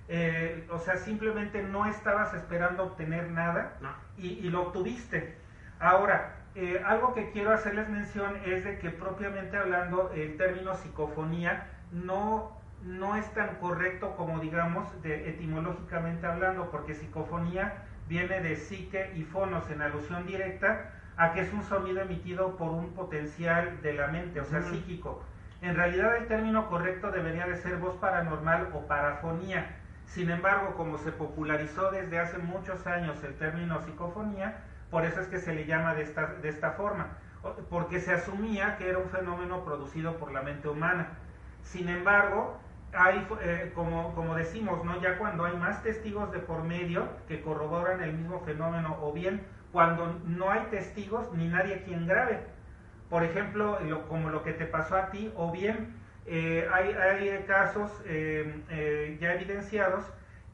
[0.08, 3.76] Eh, o sea, simplemente no estabas esperando obtener nada
[4.18, 5.36] y, lo obtuviste.
[5.78, 11.68] Ahora, eh, algo que quiero hacerles mención es de que propiamente hablando el término psicofonía
[11.92, 19.12] no, no es tan correcto como digamos de, etimológicamente hablando, porque psicofonía viene de psique
[19.14, 23.92] y fonos en alusión directa a que es un sonido emitido por un potencial de
[23.92, 25.22] la mente, o sea, psíquico.
[25.60, 29.76] En realidad el término correcto debería de ser voz paranormal o parafonía.
[30.06, 35.26] Sin embargo, como se popularizó desde hace muchos años el término psicofonía, por eso es
[35.26, 37.08] que se le llama de esta, de esta forma,
[37.68, 41.08] porque se asumía que era un fenómeno producido por la mente humana.
[41.62, 42.58] Sin embargo,
[42.94, 44.98] hay, eh, como, como decimos, ¿no?
[45.02, 49.44] ya cuando hay más testigos de por medio que corroboran el mismo fenómeno, o bien
[49.72, 52.40] cuando no hay testigos ni nadie quien grabe.
[53.08, 53.78] Por ejemplo,
[54.08, 55.94] como lo que te pasó a ti, o bien
[56.26, 60.04] eh, hay, hay, casos eh, eh, ya evidenciados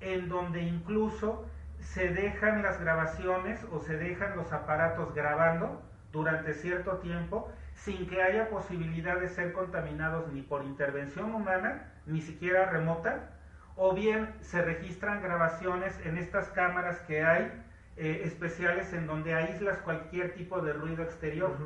[0.01, 1.47] en donde incluso
[1.81, 8.23] se dejan las grabaciones o se dejan los aparatos grabando durante cierto tiempo sin que
[8.23, 13.31] haya posibilidad de ser contaminados ni por intervención humana, ni siquiera remota,
[13.77, 17.53] o bien se registran grabaciones en estas cámaras que hay
[17.97, 21.57] eh, especiales en donde aíslas cualquier tipo de ruido exterior.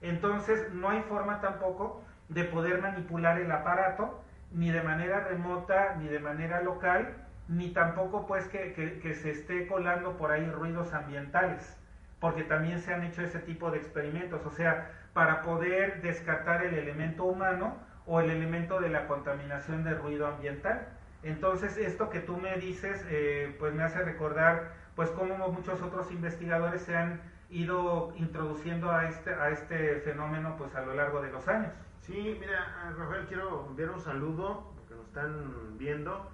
[0.00, 6.08] Entonces no hay forma tampoco de poder manipular el aparato ni de manera remota ni
[6.08, 7.14] de manera local,
[7.48, 11.76] ni tampoco pues que, que, se esté colando por ahí ruidos ambientales,
[12.20, 16.74] porque también se han hecho ese tipo de experimentos, o sea, para poder descartar el
[16.74, 20.88] elemento humano o el elemento de la contaminación de ruido ambiental.
[21.22, 26.10] Entonces, esto que tú me dices, eh, pues me hace recordar pues como muchos otros
[26.10, 31.30] investigadores se han ido introduciendo a este, a este fenómeno pues a lo largo de
[31.30, 31.72] los años.
[32.00, 36.28] Sí, mira, Rafael, quiero enviar un saludo, porque nos están viendo,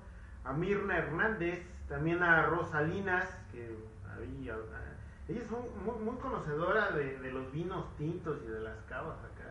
[0.45, 3.77] a Mirna Hernández, también a Rosalinas, que
[4.17, 4.51] ahí,
[5.29, 9.45] ella es muy, muy conocedora de, los vinos tintos y de las cavas acá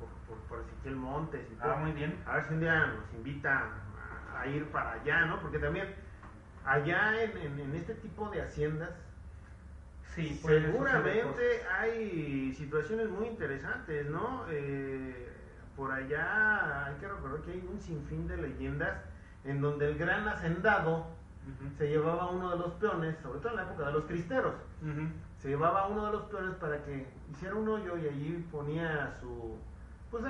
[0.00, 1.46] por, por, por Ezequiel Montes.
[1.52, 2.20] Y ah, muy bien.
[2.26, 3.70] A ver si un día nos invita
[4.36, 5.40] a ir para allá, ¿no?
[5.40, 5.86] Porque también
[6.66, 8.90] allá en, este tipo de haciendas,
[10.14, 14.44] sí, seguramente hay situaciones muy interesantes, ¿no?
[14.50, 15.32] Eh,
[15.76, 18.98] por allá hay que recordar que hay un sinfín de leyendas
[19.44, 21.06] en donde el gran hacendado
[21.78, 24.54] se llevaba uno de los peones, sobre todo en la época de los cristeros,
[25.38, 29.56] se llevaba uno de los peones para que hiciera un hoyo y allí ponía su
[30.10, 30.28] pues eh,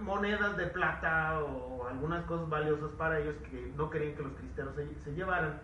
[0.00, 4.74] monedas de plata o algunas cosas valiosas para ellos que no querían que los cristeros
[5.04, 5.60] se llevaran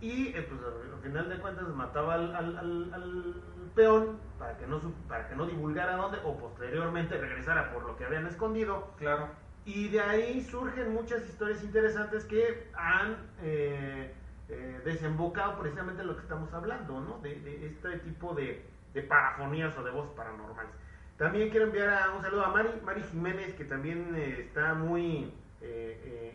[0.00, 3.42] y eh, pues al final de cuentas mataba al, al,
[3.74, 8.04] peón para que no para que no divulgara dónde o posteriormente regresara por lo que
[8.04, 8.92] habían escondido.
[8.98, 9.28] Claro.
[9.64, 14.12] Y de ahí surgen muchas historias interesantes que han eh,
[14.48, 19.76] eh, desembocado precisamente en lo que estamos hablando no de, este tipo de, de, parafonías
[19.78, 20.72] o de voces paranormales.
[21.16, 25.32] También quiero enviar un saludo a Mari, Mari Jiménez que también está muy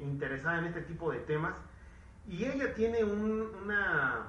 [0.02, 1.54] interesada en este tipo de temas
[2.30, 4.28] y ella tiene un, una,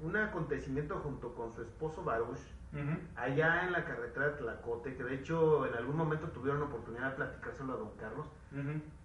[0.00, 2.38] un acontecimiento junto con su esposo Baruch,
[3.16, 7.16] allá en la carretera de Tlacote, que de hecho en algún momento tuvieron oportunidad de
[7.16, 8.26] platicárselo a don Carlos.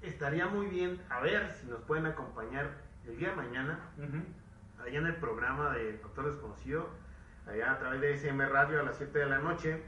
[0.01, 2.69] Estaría muy bien, a ver si nos pueden acompañar
[3.05, 3.79] el día de mañana,
[4.85, 6.87] allá en el programa de Doctor Desconocido,
[7.45, 9.83] allá a través de SM Radio a las 7 de la noche,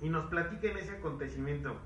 [0.00, 1.76] y nos platiquen ese acontecimiento.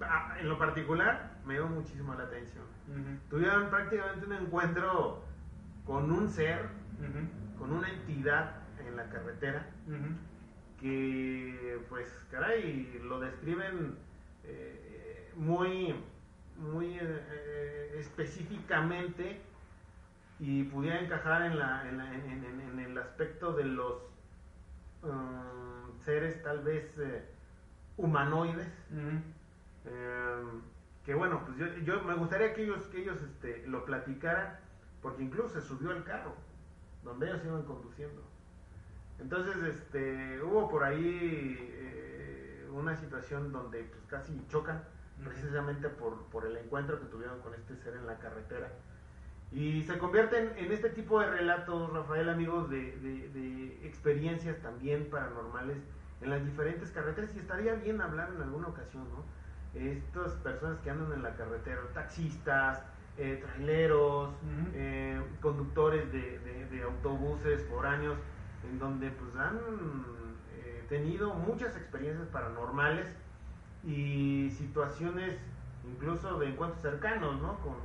[0.00, 2.64] Ah, en lo particular, me dio muchísimo la atención.
[3.28, 5.24] Tuvieron prácticamente un encuentro
[5.84, 6.68] con un ser,
[7.58, 9.66] con una entidad en la carretera,
[10.80, 13.96] que pues caray, lo describen
[14.44, 15.94] eh, muy,
[16.56, 19.40] muy eh, específicamente
[20.38, 23.94] y pudiera encajar en, la, en, el aspecto de los
[25.02, 27.24] um, seres tal vez eh,
[27.96, 28.68] humanoides
[31.06, 34.58] que bueno, pues yo, yo, me gustaría que ellos, que ellos este, lo platicaran,
[35.00, 36.34] porque incluso se subió al carro,
[37.04, 38.22] donde ellos iban conduciendo.
[39.20, 44.82] Entonces, este, hubo por ahí eh, una situación donde pues, casi chocan,
[45.24, 48.72] precisamente por, por el encuentro que tuvieron con este ser en la carretera.
[49.52, 55.08] Y se convierten en este tipo de relatos, Rafael, amigos, de, de, de, experiencias también
[55.08, 55.78] paranormales
[56.20, 57.34] en las diferentes carreteras.
[57.36, 59.24] Y estaría bien hablar en alguna ocasión, ¿no?
[59.76, 62.82] Estas personas que andan en la carretera, taxistas,
[63.18, 64.30] eh, traileros,
[64.74, 68.18] eh, conductores de, autobuses foráneos,
[68.70, 73.08] en donde pues han eh, tenido muchas experiencias paranormales
[73.82, 75.38] y situaciones
[75.84, 77.58] incluso de encuentros cercanos, ¿no?
[77.60, 77.76] Con,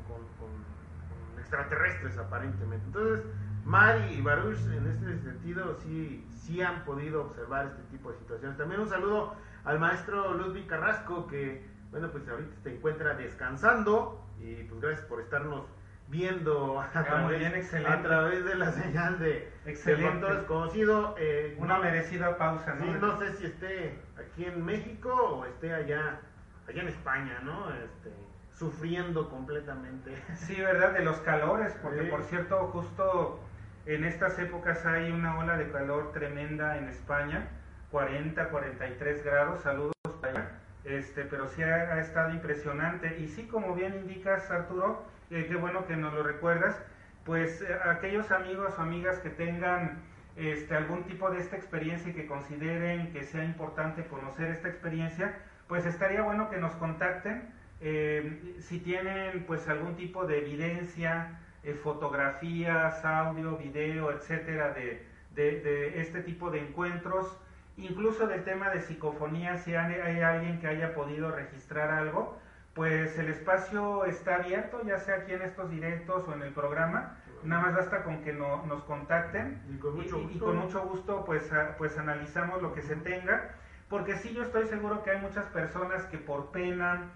[1.39, 2.85] extraterrestres aparentemente.
[2.85, 3.25] Entonces,
[3.65, 8.57] Mari y Baruch en este sentido sí, sí han podido observar este tipo de situaciones.
[8.57, 14.63] También un saludo al maestro Ludwig Carrasco que, bueno, pues ahorita se encuentra descansando y
[14.63, 15.65] pues gracias por estarnos
[16.07, 20.25] viendo a, ah, través, de la señal de, excelente.
[20.25, 21.15] desconocido.
[21.17, 22.85] Eh, Una merecida pausa, ¿no?
[22.85, 26.19] Sí, no sé si esté aquí en México o esté allá,
[26.67, 27.73] allá en España, ¿no?
[27.73, 28.11] Este,
[28.53, 30.15] sufriendo completamente.
[30.35, 30.93] Sí, ¿verdad?
[30.93, 33.39] De los calores, porque por cierto, justo
[33.85, 37.47] en estas épocas hay una ola de calor tremenda en España,
[37.89, 40.60] 40, 43 grados, saludos para allá.
[40.83, 43.19] Este, pero sí ha, estado impresionante.
[43.19, 46.81] Y sí, como bien indicas, Arturo, eh, qué bueno que nos lo recuerdas,
[47.25, 50.01] pues eh, aquellos amigos o amigas que tengan
[50.35, 55.37] este, algún tipo de esta experiencia y que consideren que sea importante conocer esta experiencia,
[55.67, 57.53] pues estaría bueno que nos contacten.
[57.79, 61.39] Eh, si tienen pues algún tipo de evidencia,
[61.83, 67.37] fotografías, audio, video, etcétera, de, de, este tipo de encuentros,
[67.81, 72.37] incluso del tema de psicofonía, si hay, alguien que haya podido registrar algo,
[72.73, 77.17] pues el espacio está abierto, ya sea aquí en estos directos o en el programa.
[77.43, 81.25] Nada más basta con que nos contacten y con mucho gusto, y, con mucho gusto
[81.25, 83.55] pues, pues analizamos lo que se tenga.
[83.89, 87.09] Porque sí, yo estoy seguro que hay muchas personas que por pena,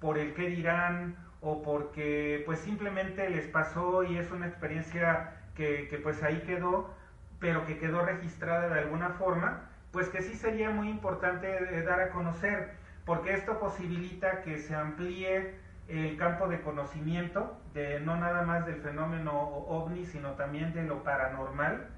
[0.00, 5.88] por el qué dirán o porque pues simplemente les pasó y es una experiencia que,
[5.88, 6.94] que pues ahí quedó,
[7.40, 12.10] pero que quedó registrada de alguna forma, pues que sí sería muy importante dar a
[12.10, 12.72] conocer,
[13.04, 15.54] porque esto posibilita que se amplíe
[15.88, 21.02] el campo de conocimiento, de no nada más del fenómeno ovni, sino también de lo
[21.02, 21.88] paranormal.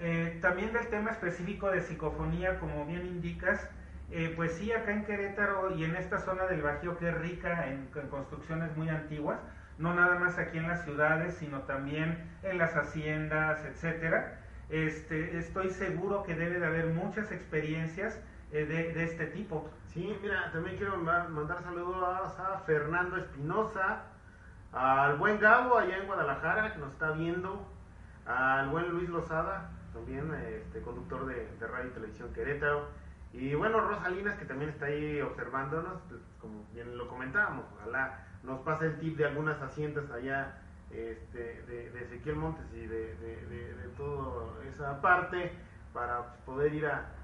[0.00, 3.68] Eh, también del tema específico de psicofonía, como bien indicas,
[4.10, 7.66] eh, pues sí, acá en Querétaro y en esta zona del Bajío que es rica
[7.68, 9.38] en, en, construcciones muy antiguas,
[9.78, 14.38] no nada más aquí en las ciudades, sino también en las haciendas, etcétera.
[14.70, 18.20] Este, estoy seguro que debe de haber muchas experiencias
[18.52, 19.68] eh, de, este tipo.
[19.88, 24.04] Sí, mira, también quiero mandar saludos a Fernando Espinosa,
[24.72, 27.66] al buen Gabo allá en Guadalajara que nos está viendo,
[28.26, 32.88] al buen Luis Lozada, también este, conductor de, radio y televisión Querétaro,
[33.32, 38.60] y bueno, Rosalinas que también está ahí observándonos, pues, como bien lo comentábamos, ojalá nos
[38.60, 43.14] pase el tip de algunas haciendas allá este, de, Ezequiel Montes y de,
[43.96, 45.52] toda esa parte
[45.92, 47.16] para poder ir a,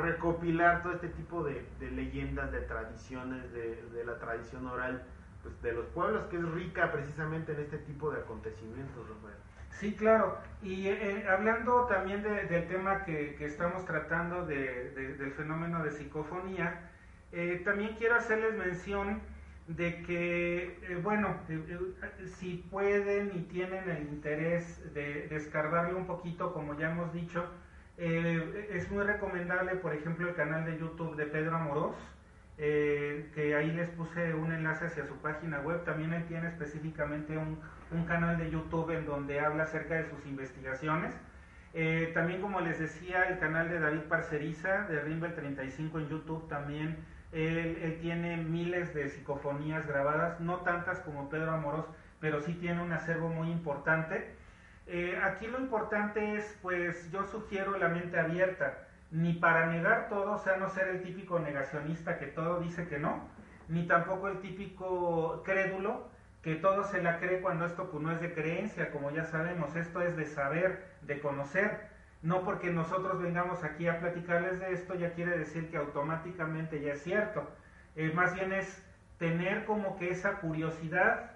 [0.00, 5.02] recopilar todo este tipo de, leyendas, de tradiciones, de, la tradición oral
[5.42, 9.06] pues, de los pueblos, que es rica precisamente en este tipo de acontecimientos,
[9.70, 10.38] Sí, claro.
[10.60, 16.90] Y eh, eh, hablando también del tema que, estamos tratando del fenómeno de psicofonía,
[17.30, 19.20] eh, también quiero hacerles mención
[19.68, 26.06] de que, eh, bueno, eh, eh, si pueden y tienen el interés de descargarle un
[26.06, 27.46] poquito, como ya hemos dicho,
[27.98, 31.96] es muy recomendable, por ejemplo, el canal de YouTube de Pedro Amorós,
[32.56, 35.82] que ahí les puse un enlace hacia su página web.
[35.82, 37.58] También él tiene específicamente un,
[37.90, 41.12] un canal de YouTube en donde habla acerca de sus investigaciones.
[42.14, 46.98] también, como les decía, el canal de David Parceriza de Rimbel 35 en YouTube también
[47.32, 51.86] él, tiene miles de psicofonías grabadas, no tantas como Pedro Amorós,
[52.20, 54.34] pero sí tiene un acervo muy importante.
[54.86, 60.32] Eh, aquí lo importante es, pues yo sugiero la mente abierta, ni para negar todo,
[60.32, 63.28] o sea, no ser el típico negacionista que todo dice que no,
[63.68, 66.08] ni tampoco el típico crédulo
[66.42, 69.74] que todo se la cree cuando esto pues, no es de creencia, como ya sabemos,
[69.76, 71.97] esto es de saber, de conocer.
[72.22, 76.92] No porque nosotros vengamos aquí a platicarles de esto ya quiere decir que automáticamente ya
[76.92, 77.48] es cierto.
[77.94, 78.82] Eh, más bien es
[79.18, 81.32] tener como que esa curiosidad,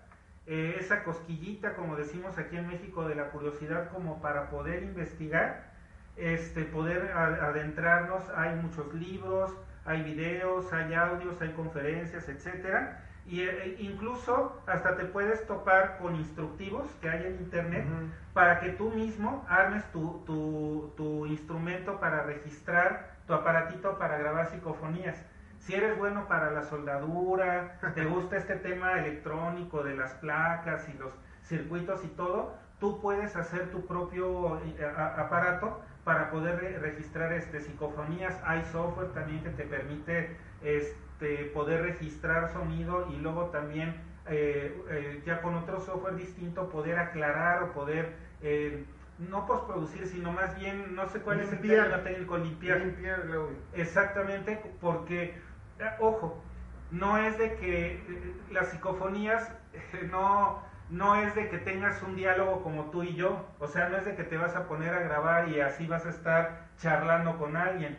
[0.47, 5.73] eh, esa cosquillita, como decimos aquí en México, de la curiosidad como para poder investigar,
[6.17, 8.29] este, poder adentrarnos.
[8.37, 15.05] Hay muchos libros, hay videos, hay audios, hay conferencias, etcétera y e, incluso hasta te
[15.05, 17.87] puedes topar con instructivos que hay en internet
[18.33, 24.47] para que tú mismo armes tu, tu, tu, instrumento para registrar tu aparatito para grabar
[24.47, 25.25] psicofonías.
[25.61, 30.99] Si eres bueno para la soldadura, te gusta este tema electrónico de las placas y
[30.99, 31.13] los
[31.45, 34.85] circuitos y todo, tú puedes hacer tu propio eh,
[35.17, 38.35] aparato para poder registrar este, psicofonías.
[38.45, 43.95] Hay software también que te permite este, este, poder registrar sonido y luego también
[44.27, 48.85] eh, eh, ya con otro software distinto poder aclarar o poder eh,
[49.19, 52.81] no postproducir, sino más bien, no sé cuál es el término técnico, limpiar.
[52.81, 53.57] Limpiar el audio.
[53.75, 55.35] Exactamente, porque,
[55.79, 56.43] eh, ojo,
[56.91, 59.53] no es de que eh, las psicofonías
[60.11, 60.61] no,
[60.91, 64.05] no es de que tengas un diálogo como tú y yo, o sea, no es
[64.05, 67.57] de que te vas a poner a grabar y así vas a estar charlando con
[67.57, 67.97] alguien.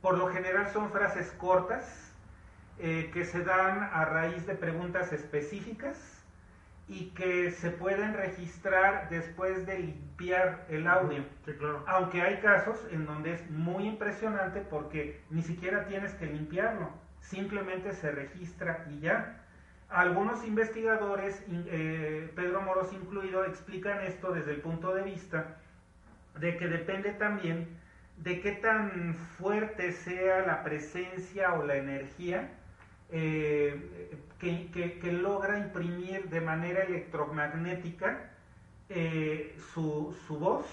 [0.00, 2.03] Por lo general son frases cortas
[2.78, 6.24] eh, que se dan a raíz de preguntas específicas
[6.86, 11.24] y que se pueden registrar después de limpiar el audio.
[11.46, 11.82] Sí, claro.
[11.86, 17.92] Aunque hay casos en donde es muy impresionante porque ni siquiera tienes que limpiarlo, simplemente
[17.92, 19.40] se registra y ya.
[19.88, 25.56] Algunos investigadores, in- eh, Pedro Moros incluido, explican esto desde el punto de vista
[26.38, 27.68] de que depende también
[28.18, 32.50] de qué tan fuerte sea la presencia o la energía
[33.10, 38.30] eh, que, logra imprimir de manera electromagnética
[38.88, 40.66] eh, su, su voz,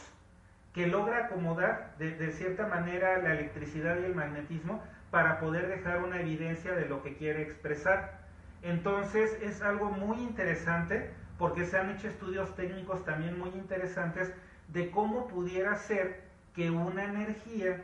[0.73, 6.03] que logra acomodar de, de cierta manera la electricidad y el magnetismo para poder dejar
[6.03, 8.21] una evidencia de lo que quiere expresar.
[8.63, 14.31] Entonces es algo muy interesante porque se han hecho estudios técnicos también muy interesantes
[14.67, 16.21] de cómo pudiera ser
[16.55, 17.83] que una energía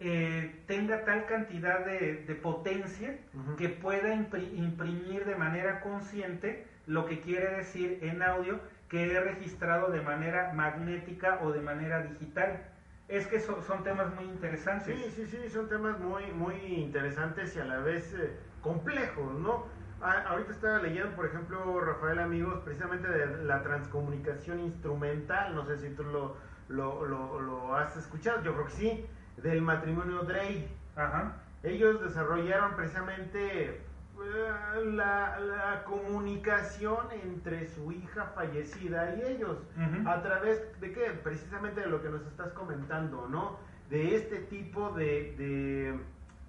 [0.00, 3.18] eh, tenga tal cantidad de, de potencia
[3.56, 9.20] que pueda impri- imprimir de manera consciente lo que quiere decir en audio que he
[9.20, 12.64] registrado de manera magnética o de manera digital.
[13.08, 14.96] Es que so- son temas muy interesantes.
[14.98, 18.30] Sí, sí, sí, son temas muy, muy interesantes y a la vez eh,
[18.60, 19.64] complejos, ¿no?
[20.00, 25.78] A- ahorita estaba leyendo, por ejemplo, Rafael Amigos, precisamente de la transcomunicación instrumental, no sé
[25.78, 26.36] si tú lo,
[26.68, 29.06] lo, lo- lo has escuchado, yo creo que sí,
[29.42, 30.68] del matrimonio Drey.
[30.96, 31.36] Ajá.
[31.62, 39.58] Ellos desarrollaron precisamente eh, la, la comunicación entre su hija fallecida y ellos.
[40.06, 41.10] ¿A través de qué?
[41.22, 43.58] Precisamente de lo que nos estás comentando, ¿no?
[43.90, 45.98] De este tipo de, de,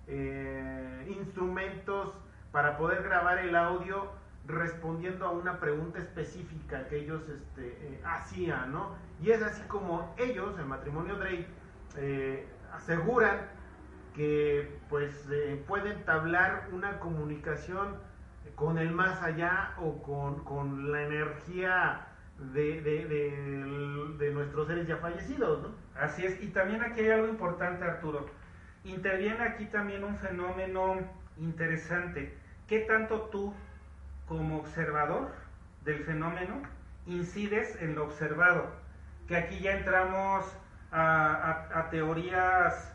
[0.08, 2.14] eh, instrumentos
[2.52, 4.12] para poder grabar el audio
[4.48, 8.96] respondiendo a una pregunta específica que ellos este, eh, hacían, ¿no?
[9.22, 11.46] Y es así como ellos, el matrimonio Drake,
[11.98, 13.38] eh, aseguran
[14.15, 17.95] que pues eh, pueden entablar una comunicación
[18.55, 22.07] con el más allá o con, con la energía
[22.53, 25.70] de, de, de- de nuestros seres ya fallecidos, ¿no?
[25.99, 28.26] Así es, y también aquí hay algo importante, Arturo.
[28.84, 30.95] Interviene aquí también un fenómeno
[31.38, 32.38] interesante.
[32.67, 33.53] ¿Qué tanto tú,
[34.28, 35.32] como observador
[35.84, 36.61] del fenómeno,
[37.05, 38.72] incides en lo observado?
[39.28, 40.45] Que aquí ya entramos
[40.92, 42.94] a, a- a teorías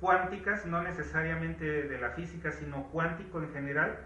[0.00, 3.98] cuánticas, no necesariamente de la física, sino cuántico en general.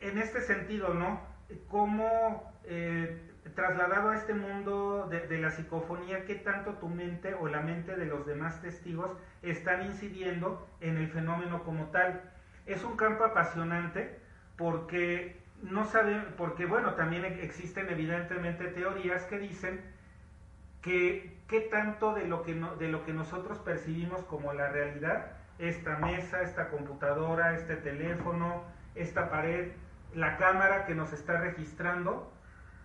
[0.00, 1.20] En este sentido, ¿no?
[1.68, 7.48] ¿Cómo eh, trasladado a este mundo de, de la psicofonía, qué tanto tu mente o
[7.48, 9.10] la mente de los demás testigos
[9.42, 12.20] están incidiendo en el fenómeno como tal?
[12.66, 14.18] Es un campo apasionante
[14.56, 19.80] porque no saben, porque bueno, también existen evidentemente teorías que dicen
[20.80, 25.32] que qué tanto de lo que, no- de lo que nosotros percibimos como la realidad,
[25.58, 29.72] esta mesa, esta computadora, este teléfono, esta pared,
[30.14, 32.32] la cámara que nos está registrando,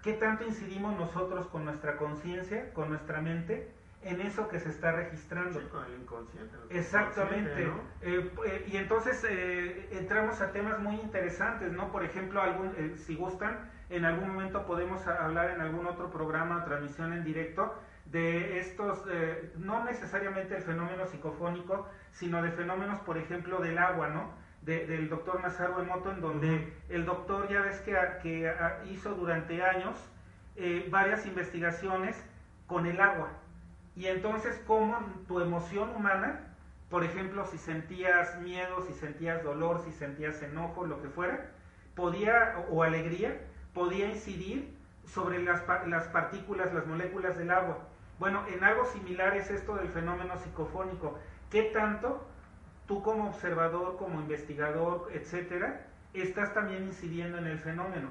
[0.04, 4.92] qué tanto incidimos nosotros con nuestra conciencia, con nuestra mente, en eso que se está
[4.92, 5.62] registrando.
[5.62, 6.56] Sí, con el inconsciente.
[6.70, 7.72] el Exactamente.
[8.02, 11.90] Eh, eh, y entonces eh, entramos a temas muy interesantes, ¿no?
[11.90, 17.14] Por ejemplo, algún, si gustan, en algún momento podemos hablar en algún otro programa, transmisión
[17.14, 17.74] en directo,
[18.12, 24.08] de estos, eh, no necesariamente el fenómeno psicofónico, sino de fenómenos, por ejemplo, del agua,
[24.10, 24.32] ¿no?
[24.62, 28.54] De- del doctor Masaru Emoto, en donde el doctor ya ves que, que
[28.90, 29.96] hizo durante años
[30.56, 32.16] eh, varias investigaciones
[32.66, 33.30] con el agua.
[33.96, 34.98] Y entonces, cómo
[35.28, 36.42] tu emoción humana,
[36.90, 41.52] por ejemplo, si sentías miedo, si sentías dolor, si sentías enojo, lo que fuera,
[41.96, 43.42] podía, o alegría,
[43.74, 47.80] podía incidir sobre las, las partículas, las moléculas del agua.
[48.20, 51.18] Bueno, en algo similar es esto del fenómeno psicofónico.
[51.52, 52.26] ¿Qué tanto
[52.88, 58.10] tú como observador, como investigador, etcétera, estás también incidiendo en el fenómeno?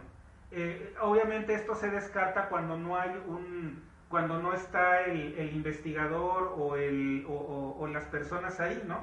[0.52, 7.76] Eh, obviamente esto se descarta cuando no hay un cuando no está el, investigador o-
[7.76, 9.00] o las personas ahí, ¿no?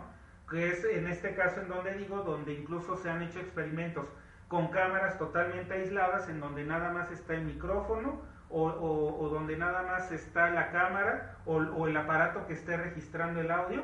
[0.49, 4.07] Que es en este caso en donde digo, donde incluso se han hecho experimentos
[4.47, 8.21] con cámaras totalmente aisladas, en donde nada más está el micrófono
[8.53, 13.83] o, donde nada más está la cámara o, el aparato que esté registrando el audio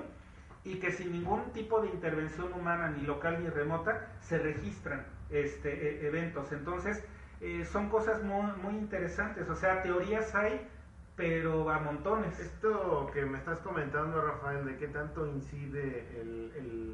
[0.64, 5.72] y que sin ningún tipo de intervención humana, ni local ni remota, se registran este,
[5.72, 6.52] e- eventos.
[6.52, 7.04] Entonces,
[7.42, 9.50] eh, son cosas muy, muy interesantes.
[9.50, 10.68] O sea, teorías hay,
[11.16, 12.40] pero a montones.
[12.40, 16.06] Esto que me estás comentando, Rafael, de qué tanto incide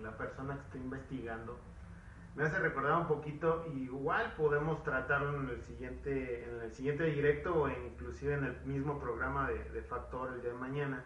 [0.02, 1.60] la persona que está investigando,
[2.36, 7.64] me hace recordar un poquito, igual podemos tratarlo en el siguiente, en el siguiente directo
[7.64, 11.06] o inclusive en el mismo programa de, de Factor el día de mañana,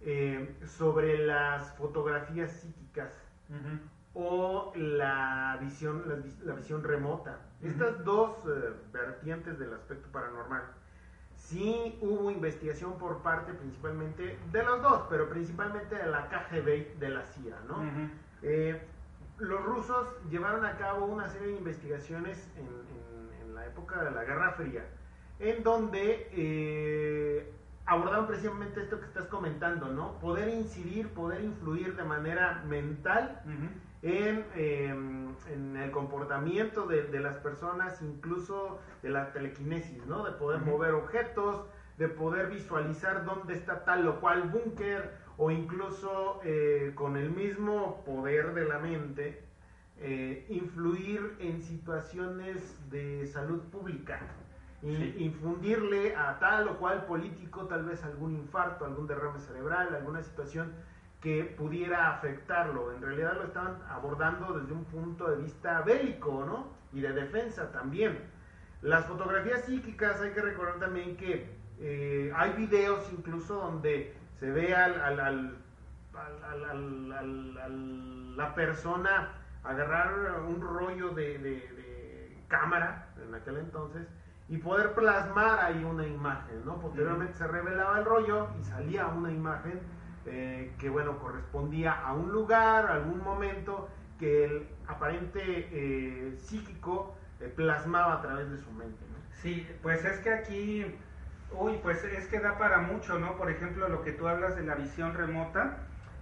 [0.00, 3.12] eh, sobre las fotografías psíquicas
[4.14, 6.04] o la visión,
[6.44, 7.38] la, visión remota.
[7.62, 10.62] Estas dos eh, vertientes del aspecto paranormal.
[11.34, 17.08] Sí hubo investigación por parte principalmente de los dos, pero principalmente de la KGB de
[17.08, 17.82] la CIA, ¿no?
[18.42, 18.80] Eh,
[19.38, 22.66] los rusos llevaron a cabo una serie de investigaciones en,
[23.40, 24.84] en, la época de la Guerra Fría,
[25.38, 27.52] en donde eh,
[27.86, 30.18] abordaron precisamente esto que estás comentando, ¿no?
[30.18, 33.42] Poder incidir, poder influir de manera mental
[34.02, 40.24] en, em, en, el comportamiento de, de, las personas, incluso de la telequinesis, ¿no?
[40.24, 41.64] De poder mover objetos,
[41.96, 48.02] de poder visualizar dónde está tal o cual búnker, o incluso eh, con el mismo
[48.04, 49.42] poder de la mente,
[49.98, 54.20] eh, influir en situaciones de salud pública
[54.82, 60.72] infundirle a tal o cual político tal vez algún infarto, algún derrame cerebral, alguna situación
[61.20, 62.92] que pudiera afectarlo.
[62.92, 66.68] En realidad lo estaban abordando desde un punto de vista bélico, ¿no?
[66.92, 68.18] Y de defensa también.
[68.82, 71.48] Las fotografías psíquicas, hay que recordar también que
[71.80, 75.20] eh, hay videos incluso donde se ve al, al,
[77.58, 79.32] al, la persona
[79.64, 84.06] agarrar un rollo de, de cámara en aquel entonces
[84.48, 86.78] y poder plasmar ahí una imagen, ¿no?
[86.80, 89.80] Posteriormente se revelaba el rollo y salía una imagen
[90.26, 97.16] eh, que, bueno, correspondía a un lugar, a algún momento que el aparente eh, psíquico
[97.40, 99.16] eh, plasmaba a través de su mente, ¿no?
[99.42, 100.86] Sí, pues es que aquí,
[101.52, 103.36] uy, pues es que da para mucho, ¿no?
[103.36, 105.78] Por ejemplo, lo que tú hablas de la visión remota,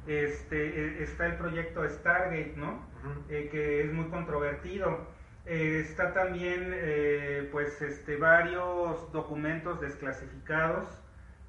[0.06, 2.92] este, está el proyecto Stargate, ¿no?
[3.28, 5.06] que es muy controvertido
[5.46, 10.88] eh, está también eh, pues este, varios documentos desclasificados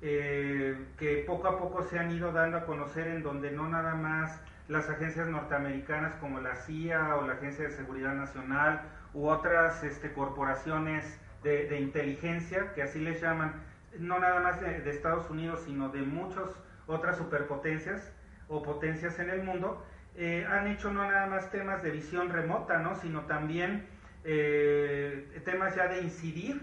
[0.01, 3.95] eh, que poco a poco se han ido dando a conocer en donde no nada
[3.95, 8.81] más las agencias norteamericanas como la CIA o la Agencia de Seguridad Nacional
[9.13, 13.53] u otras este, corporaciones de, inteligencia, que así les llaman,
[13.99, 16.49] no nada más de, de Estados Unidos, sino de muchas
[16.87, 18.11] otras superpotencias
[18.47, 19.83] o potencias en el mundo,
[20.15, 22.95] eh, han hecho no nada más temas de visión remota, ¿no?
[22.95, 23.85] sino también
[24.23, 26.61] eh, temas ya de incidir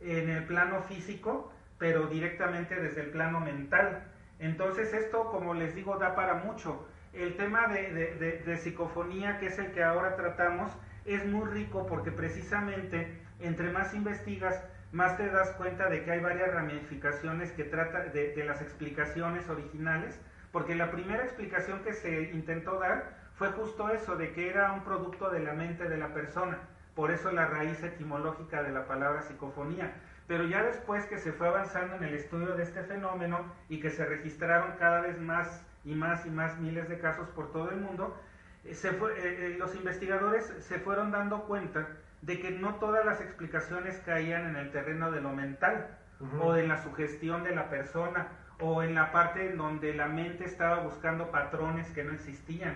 [0.00, 4.04] en el plano físico, pero directamente desde el plano mental.
[4.38, 6.86] Entonces esto, como les digo, da para mucho.
[7.12, 10.70] El tema de, de psicofonía, que es el que ahora tratamos,
[11.04, 13.08] es muy rico porque precisamente
[13.40, 14.62] entre más investigas,
[14.92, 20.18] más te das cuenta de que hay varias ramificaciones que trata de, las explicaciones originales
[20.52, 24.82] porque la primera explicación que se intentó dar fue justo eso, de que era un
[24.82, 26.58] producto de la mente de la persona,
[26.94, 29.92] por eso la raíz etimológica de la palabra psicofonía.
[30.26, 33.90] Pero ya después que se fue avanzando en el estudio de este fenómeno y que
[33.90, 37.80] se registraron cada vez más y más y más miles de casos por todo el
[37.80, 38.18] mundo,
[38.64, 41.88] eh, se fue, eh, eh, los investigadores se fueron dando cuenta
[42.22, 45.98] de que no todas las explicaciones caían en el terreno de lo mental
[46.40, 48.28] o de la sugestión de la persona
[48.60, 52.74] o en la parte en donde la mente estaba buscando patrones que no existían.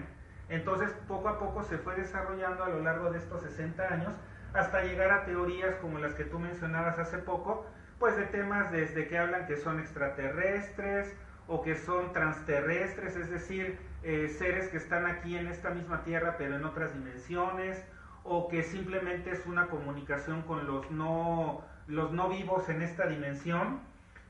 [0.49, 4.13] Entonces, poco a poco se fue desarrollando a lo largo de estos 60 años
[4.55, 7.67] hasta llegar a teorías como las que tú mencionabas hace poco,
[7.99, 11.17] pues de temas desde que hablan que son extraterrestres
[11.47, 16.37] o que son transterrestres, es decir, eh, seres que están aquí en esta misma Tierra
[16.37, 17.85] pero en otras dimensiones,
[18.25, 23.81] o que simplemente es una comunicación con los no, los no vivos en esta dimensión,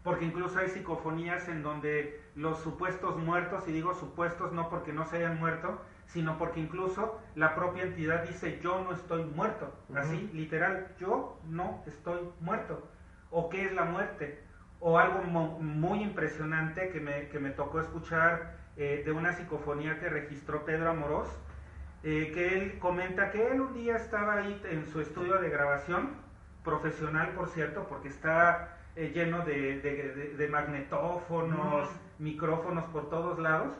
[0.03, 5.05] porque incluso hay psicofonías en donde los supuestos muertos, y digo supuestos no porque no
[5.07, 10.31] se hayan muerto, sino porque incluso la propia entidad dice yo no estoy muerto, así
[10.33, 12.89] literal, yo no estoy muerto,
[13.31, 14.43] o qué es la muerte,
[14.81, 20.09] o algo muy impresionante que me, que me tocó escuchar eh, de una psicofonía que
[20.09, 21.29] registró Pedro Amorós,
[22.05, 26.11] eh, que él comenta que él un día estaba ahí en su estudio de grabación,
[26.65, 31.89] profesional por cierto, porque está eh, lleno de, magnetófonos,
[32.19, 33.75] micrófonos por todos lados.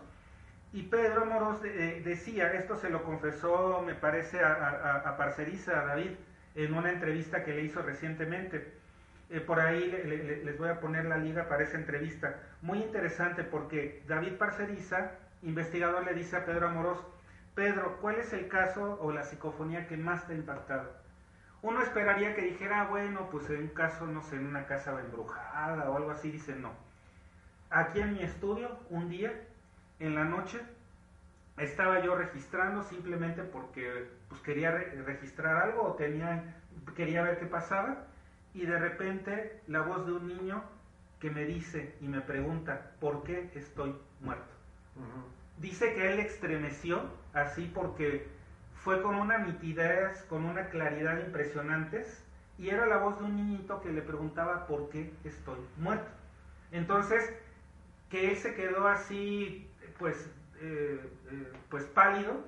[0.73, 5.85] Y Pedro Moros eh, decía, esto se lo confesó, me parece, a, a, Parceriza, a
[5.85, 6.13] David,
[6.55, 8.73] en una entrevista que le hizo recientemente.
[9.29, 9.91] Eh, por ahí
[10.45, 12.37] les voy a poner la liga para esa entrevista.
[12.63, 15.13] Muy interesante porque David Parceriza,
[15.43, 16.99] investigador, le dice a Pedro Amorós,
[17.55, 20.91] Pedro, ¿cuál es el caso o la psicofonía que más te ha impactado?
[21.61, 24.99] Uno esperaría que dijera, ah, bueno, pues en un caso, no sé, en una casa
[24.99, 26.73] embrujada o algo así, dice no.
[27.71, 29.33] Aquí en mi estudio, un día,
[29.99, 30.61] en la noche,
[31.59, 36.57] estaba yo registrando simplemente porque pues, quería registrar algo o tenía,
[36.97, 38.07] quería ver qué pasaba
[38.55, 40.65] y de repente la voz de un niño
[41.21, 44.53] que me dice y me pregunta por qué estoy muerto.
[45.59, 48.29] Dice que él estremeció así porque
[48.75, 52.25] fue con una nitidez, con una claridad impresionantes
[52.59, 56.11] y era la voz de un niñito que le preguntaba por qué estoy muerto.
[56.71, 57.33] Entonces,
[58.11, 60.31] que él se quedó así, pues
[60.61, 62.45] eh, eh, pues pálido,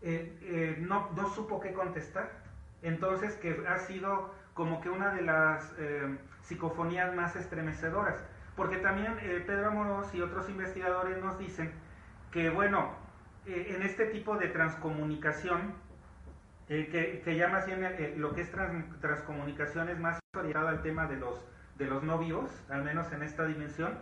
[0.00, 2.30] eh, no, no, supo qué contestar.
[2.82, 5.72] Entonces que ha sido como que una de las
[6.42, 8.24] psicofonías más estremecedoras.
[8.56, 9.16] Porque también
[9.46, 11.72] Pedro Amorós y otros investigadores nos dicen
[12.30, 13.01] que, bueno,
[13.46, 15.74] en este tipo de transcomunicación,
[16.68, 17.84] que, que, ya más bien
[18.16, 18.50] lo que es
[19.00, 21.44] transcomunicación es más orientado al tema de los,
[21.76, 23.98] de los no vivos, al menos en esta dimensión,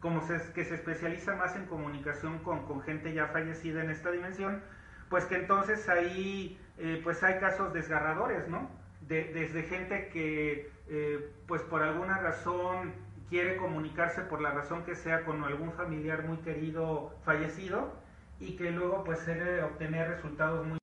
[0.00, 4.10] como se, que se especializa más en comunicación con, con, gente ya fallecida en esta
[4.10, 4.62] dimensión,
[5.08, 8.70] pues que entonces ahí eh, pues hay casos desgarradores, ¿no?
[9.00, 12.92] De, desde gente que eh, pues por alguna razón
[13.28, 18.01] quiere comunicarse por la razón que sea con algún familiar muy querido fallecido
[18.42, 20.78] y que luego pues quiere obtener resultados muy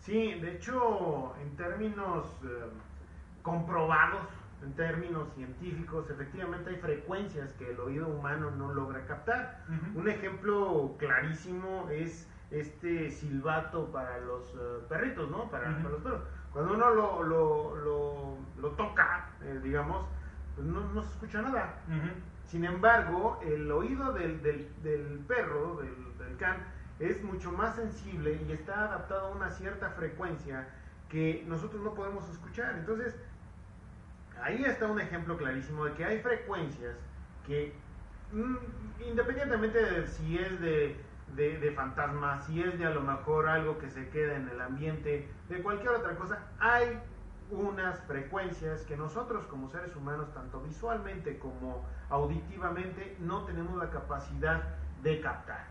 [0.00, 2.70] Sí, de hecho, en términos eh,
[3.42, 4.22] comprobados,
[4.62, 9.64] en términos científicos, efectivamente hay frecuencias que el oído humano no logra captar.
[9.94, 15.50] Un ejemplo clarísimo es este silbato para los eh, perritos, ¿no?
[15.50, 16.22] Para, los perros.
[16.52, 20.06] Cuando uno lo, lo, lo, toca, eh, digamos,
[20.54, 21.80] pues no, no, se escucha nada.
[22.44, 26.05] Sin embargo, el oído del, del, del perro, del,
[26.98, 30.68] es mucho más sensible y está adaptado a una cierta frecuencia
[31.08, 32.74] que nosotros no podemos escuchar.
[32.78, 33.14] Entonces,
[34.42, 36.96] ahí está un ejemplo clarísimo de que hay frecuencias
[37.46, 37.74] que,
[38.32, 38.56] mm,
[39.08, 40.96] independientemente de si es de,
[41.34, 45.28] de, fantasmas, si es de a lo mejor algo que se queda en el ambiente,
[45.48, 46.98] de cualquier otra cosa, hay
[47.50, 54.62] unas frecuencias que nosotros como seres humanos, tanto visualmente como auditivamente, no tenemos la capacidad
[55.02, 55.66] de captar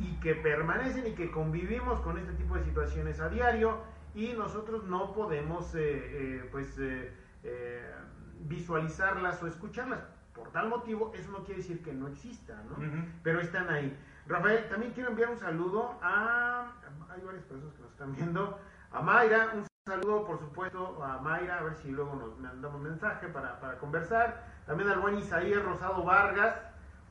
[0.00, 3.80] y que permanecen y que convivimos con este tipo de situaciones a diario
[4.14, 7.92] y nosotros no podemos eh, eh, pues eh,
[8.40, 10.00] visualizarlas o escucharlas.
[10.32, 12.76] Por tal motivo, eso no quiere decir que no existan, ¿no?
[13.22, 13.96] Pero están ahí.
[14.26, 16.72] Rafael, también quiero enviar un saludo a...
[17.08, 18.58] Hay varias personas que nos están viendo.
[18.92, 23.28] A Mayra, un saludo, por supuesto, a Mayra, a ver si luego nos mandamos mensaje
[23.28, 24.44] para, para conversar.
[24.66, 26.54] También al buen Isaías Rosado Vargas,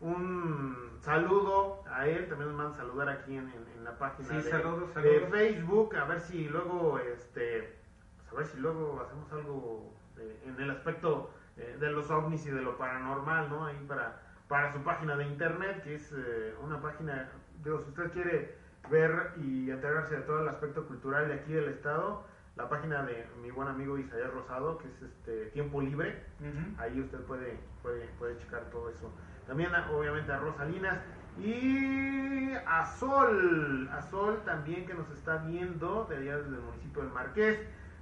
[0.02, 5.28] un saludo a él, también nos manda saludar aquí en, en, la página de, de,
[5.30, 7.78] Facebook, a ver si luego, este,
[8.18, 12.50] pues a ver si luego hacemos algo en el aspecto eh, de los ovnis y
[12.50, 13.66] de lo paranormal, ¿no?
[13.66, 17.30] Ahí para, para su página de internet, que es eh, una página,
[17.64, 18.56] digo, si usted quiere
[18.90, 22.26] ver y enterarse de todo el aspecto cultural de aquí del estado,
[22.56, 26.24] la página de mi buen amigo Isaías Rosado, que es este Tiempo Libre,
[26.78, 29.12] ahí usted puede, puede, puede checar todo eso.
[29.48, 31.00] También obviamente a Rosalinas
[31.38, 37.04] y a Sol, a Sol también que nos está viendo de allá desde el municipio
[37.04, 37.60] del Marqués.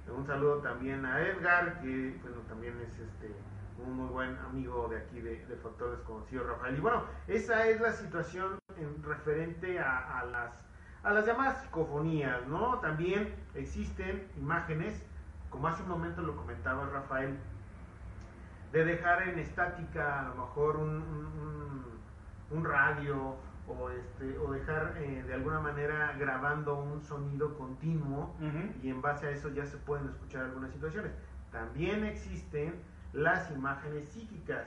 [0.08, 3.34] Un saludo también a Edgar, que bueno, también es este
[3.78, 6.76] un muy buen amigo de aquí de, de Factor Desconocido, Rafael.
[6.76, 10.52] Y bueno, esa es la situación en referente a, a, las,
[11.02, 12.78] a las llamadas psicofonías, ¿no?
[12.80, 15.02] También existen imágenes,
[15.50, 17.38] como hace un momento lo comentaba Rafael,
[18.74, 21.84] de dejar en estática a lo mejor un, un,
[22.50, 23.36] un radio
[23.68, 28.34] o, este, o dejar eh, de alguna manera grabando un sonido continuo
[28.82, 31.12] y en base a eso ya se pueden escuchar algunas situaciones.
[31.52, 32.74] También existen
[33.12, 34.66] las imágenes psíquicas,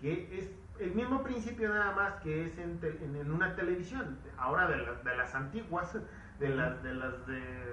[0.00, 0.50] que es
[0.80, 5.32] el mismo principio nada más que es en, en, una televisión, ahora de, de las
[5.32, 5.96] antiguas,
[6.38, 7.64] de las de las de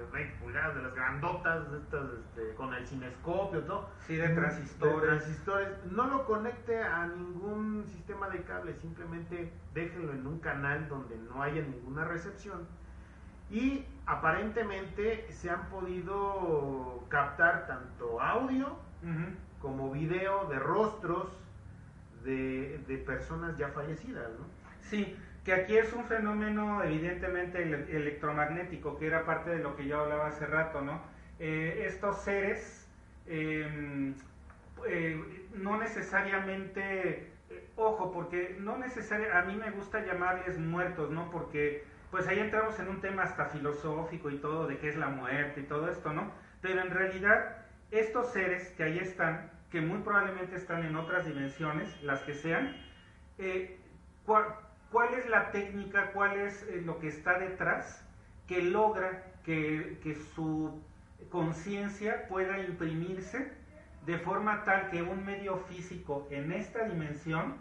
[0.52, 3.88] de las grandotas, de estas, este, con el cinescopio, todo.
[4.06, 5.00] Sí, de transistores.
[5.00, 5.68] De transistores.
[5.90, 11.42] No lo conecte a ningún sistema de cable, simplemente déjenlo en un canal donde no
[11.42, 12.66] haya ninguna recepción.
[13.50, 18.76] Y aparentemente se han podido captar tanto audio
[19.60, 21.28] como video de rostros
[22.24, 24.46] de, de personas ya fallecidas, ¿no?
[24.80, 30.00] Sí, que aquí es un fenómeno evidentemente electromagnético, que era parte de lo que yo
[30.00, 31.02] hablaba hace rato, ¿no?
[31.38, 32.88] Eh, estos seres
[33.26, 34.14] em,
[34.86, 41.30] eh, no necesariamente, eh, ojo, porque no necesariamente, a mí me gusta llamarles muertos, ¿no?
[41.30, 45.08] Porque pues ahí entramos en un tema hasta filosófico y todo, de qué es la
[45.08, 46.30] muerte y todo esto, ¿no?
[46.62, 47.56] pero en realidad
[47.90, 52.74] estos seres que ahí están, que muy probablemente están en otras dimensiones, las que sean,
[53.36, 53.78] eh,
[54.92, 58.06] ¿cuál, es la técnica, cuál es eh, lo que está detrás
[58.46, 60.80] que logra que, su
[61.30, 63.52] conciencia pueda imprimirse
[64.04, 67.56] de forma tal que un medio físico en esta dimensión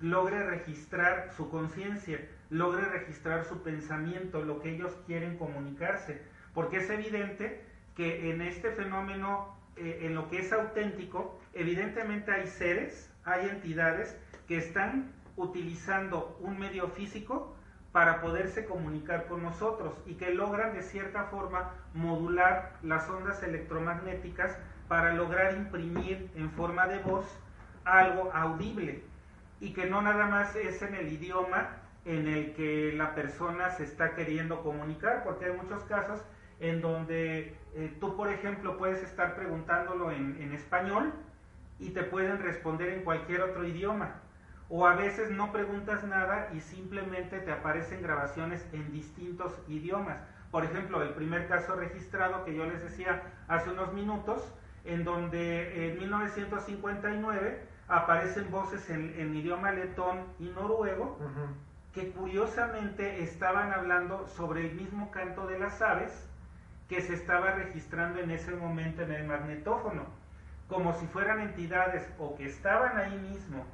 [0.00, 2.20] logre registrar su conciencia,
[2.50, 6.20] logre registrar su pensamiento, lo que ellos quieren comunicarse.
[6.52, 7.64] Porque es evidente
[7.96, 14.18] que en este fenómeno, eh, en lo que es auténtico, evidentemente hay seres, hay entidades
[14.46, 17.54] que están utilizando un medio físico
[17.92, 24.56] para poderse comunicar con nosotros y que logran de cierta forma modular las ondas electromagnéticas
[24.88, 27.24] para lograr imprimir en forma de voz
[27.84, 29.02] algo audible
[29.60, 31.68] y que no nada más es en el idioma
[32.04, 36.20] en el que la persona se está queriendo comunicar, porque hay muchos casos
[36.60, 41.12] en donde eh, tú, por ejemplo, puedes estar preguntándolo en, en español
[41.78, 44.20] y te pueden responder en cualquier otro idioma.
[44.68, 50.18] O a veces no preguntas nada y simplemente te aparecen grabaciones en distintos idiomas.
[50.50, 54.40] Por ejemplo, el primer caso registrado que yo les decía hace unos minutos,
[54.84, 61.18] en donde en 1959 aparecen voces en, idioma letón y noruego,
[61.92, 66.26] que curiosamente estaban hablando sobre el mismo canto de las aves
[66.88, 70.04] que se estaba registrando en ese momento en el magnetófono,
[70.68, 73.64] como si fueran entidades o que estaban ahí mismo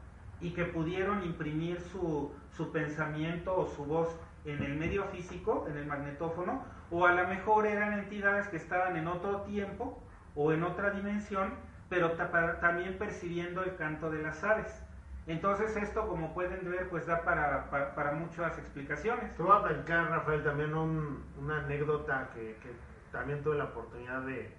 [0.40, 4.08] y que pudieron imprimir su, su pensamiento o su voz
[4.44, 8.96] en el medio físico, en el magnetófono, o a lo mejor eran entidades que estaban
[8.96, 10.02] en otro tiempo
[10.34, 11.54] o en otra dimensión,
[11.88, 14.82] pero también percibiendo el canto de las aves.
[15.26, 19.34] Entonces esto, como pueden ver, pues da para, para, muchas explicaciones.
[19.36, 22.70] Te voy a platicar, Rafael, también una anécdota que, que,
[23.12, 24.56] también tuve la oportunidad de,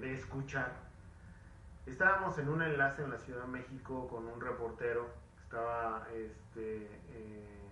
[0.00, 0.87] de, escuchar.
[1.88, 5.08] Estábamos en un enlace en la Ciudad de México con un reportero,
[5.42, 7.70] estaba este, eh,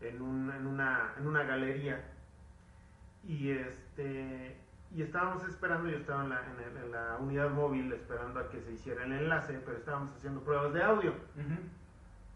[0.00, 2.02] en, un, en, una, en una galería
[3.24, 4.56] y este
[4.92, 9.12] y estábamos esperando, yo estaba en la, unidad móvil esperando a que se hiciera el
[9.12, 11.12] enlace, pero estábamos haciendo pruebas de audio.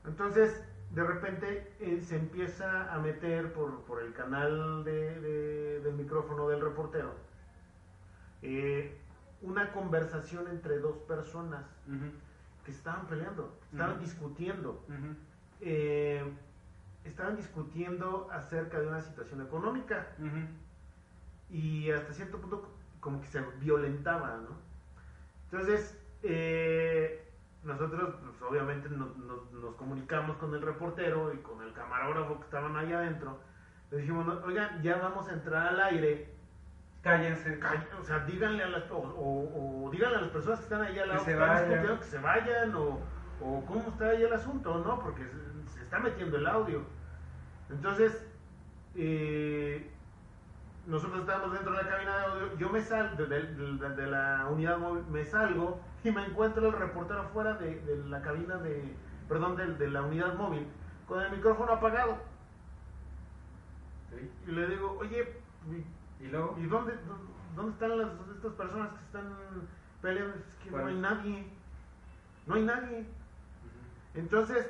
[0.04, 7.14] Entonces, de repente eh, se empieza a meter por, el canal del micrófono del reportero
[8.42, 8.98] eh,
[9.42, 11.64] una conversación entre dos personas
[12.64, 14.84] que estaban peleando, estaban discutiendo.
[15.60, 16.24] Eh,
[17.04, 20.08] estaban discutiendo acerca de una situación económica
[21.48, 22.70] y hasta cierto punto
[23.00, 24.56] como que se violentaba, ¿no?
[25.50, 27.26] Entonces, eh,
[27.64, 32.76] nosotros pues, obviamente nos, nos, comunicamos con el reportero y con el camarógrafo que estaban
[32.76, 33.40] ahí adentro.
[33.90, 36.32] Le dijimos, oigan, ya vamos a entrar al aire.
[37.02, 37.58] Cállense.
[37.98, 41.24] o sea, díganle a las, o, díganle a las personas que están ahí al lado
[41.24, 43.00] que se vayan, que se vayan o,
[43.40, 45.00] o cómo está ahí el asunto, ¿no?
[45.00, 46.82] Porque se, se está metiendo el audio.
[47.70, 48.22] Entonces,
[48.96, 49.90] eh,
[50.86, 55.04] nosotros estábamos dentro de la cabina de audio, yo me salgo de, la unidad móvil,
[55.10, 58.94] me salgo y me encuentro el reportero fuera de, la cabina de,
[59.28, 60.66] perdón, de, la unidad móvil,
[61.06, 62.18] con el micrófono apagado.
[64.46, 65.36] Y le digo, oye,
[66.20, 66.56] ¿y, luego?
[66.58, 66.94] ¿y dónde,
[67.56, 69.32] dónde están las, estas personas que están
[70.02, 70.36] peleando?
[70.36, 71.46] Es que no hay nadie,
[72.46, 73.06] no hay nadie.
[74.14, 74.66] Entonces,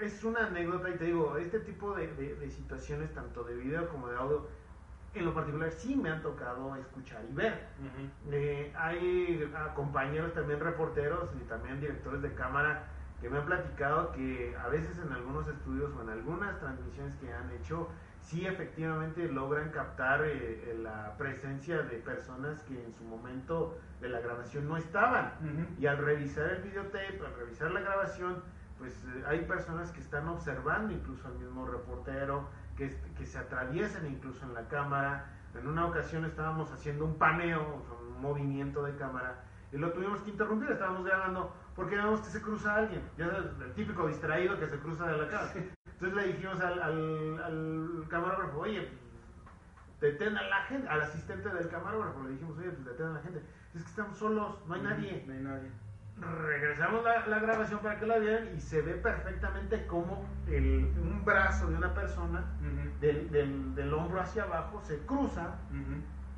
[0.00, 4.16] es una anécdota y te digo, este tipo de situaciones, tanto de video como de
[4.16, 4.46] audio,
[5.14, 7.68] en lo particular sí me han tocado escuchar y ver.
[8.30, 12.86] Eh, hay ah, compañeros también reporteros y también directores de cámara
[13.20, 17.32] que me han platicado que a veces en algunos estudios o en algunas transmisiones que
[17.32, 17.88] han hecho,
[18.24, 24.20] sí efectivamente logran captar eh, la presencia de personas que en su momento de la
[24.20, 25.32] grabación no estaban.
[25.78, 28.42] Y al revisar el videotape, al revisar la grabación,
[28.78, 34.06] pues eh, hay personas que están observando incluso al mismo reportero, que, que, se atraviesan
[34.06, 35.26] incluso en la cámara.
[35.54, 40.30] En una ocasión estábamos haciendo un paneo, un movimiento de cámara, y lo tuvimos que
[40.30, 44.78] interrumpir, estábamos grabando porque vemos que se cruza alguien, ya el típico distraído que se
[44.78, 45.52] cruza de la cámara.
[46.04, 48.88] Entonces le dijimos al, al, camarógrafo, oye,
[50.00, 53.20] detén a la gente, al asistente del camarógrafo, le dijimos, oye, pues detén a la
[53.20, 53.42] gente.
[53.74, 55.24] Es que estamos solos, no hay nadie.
[55.26, 55.70] No hay nadie
[56.16, 61.68] regresamos la, grabación para que la vean y se ve perfectamente como el, un brazo
[61.68, 62.44] de una persona
[63.00, 65.56] del, del, del, hombro hacia abajo se cruza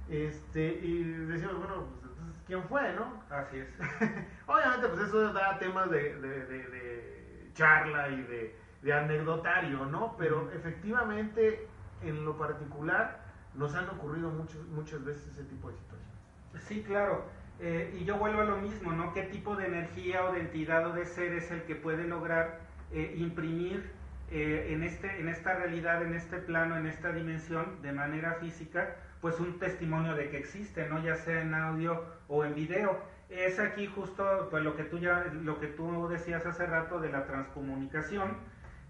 [0.09, 3.23] este, y decimos, bueno, pues entonces, ¿quién fue, no?
[3.29, 3.69] Así es.
[4.47, 10.17] Obviamente, pues eso da temas de, de, de, charla y de, anecdotario, ¿no?
[10.17, 11.67] Pero efectivamente,
[12.03, 13.21] en lo particular,
[13.55, 16.17] nos han ocurrido muchas muchas veces ese tipo de situaciones.
[16.61, 17.25] Sí, claro.
[17.59, 19.15] Eh, y yo vuelvo a lo mismo, ¿no?
[19.15, 22.61] ¿Qué tipo de energía o de entidad o de ser es el que puede lograr
[22.93, 23.91] eh, imprimir
[24.31, 28.97] eh, en, este, en esta realidad, en este plano, en esta dimensión, de manera física,
[29.21, 31.03] pues un testimonio de que existe, ¿no?
[31.03, 33.01] Ya sea en audio o en video.
[33.31, 37.11] Es aquí justo pues, lo, que tú ya, lo que tú decías hace rato de
[37.11, 38.37] la transcomunicación,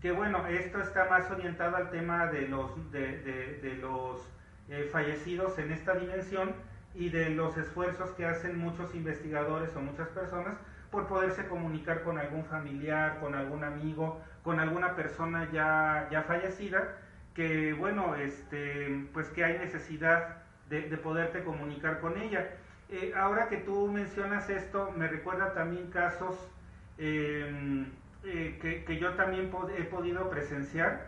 [0.00, 4.20] que bueno, esto está más orientado al tema de los, de, los
[4.92, 6.54] fallecidos en esta dimensión,
[6.98, 10.56] y de los esfuerzos que hacen muchos investigadores o muchas personas
[10.90, 16.96] por poderse comunicar con algún familiar, con algún amigo, con alguna persona ya, ya fallecida,
[17.34, 20.38] que bueno, este, pues que hay necesidad
[20.70, 22.48] de, poderte comunicar con ella.
[22.88, 26.34] Eh, ahora que tú mencionas esto, me recuerda también casos
[26.96, 27.90] em,
[28.28, 31.06] eh, que, yo también he podido presenciar.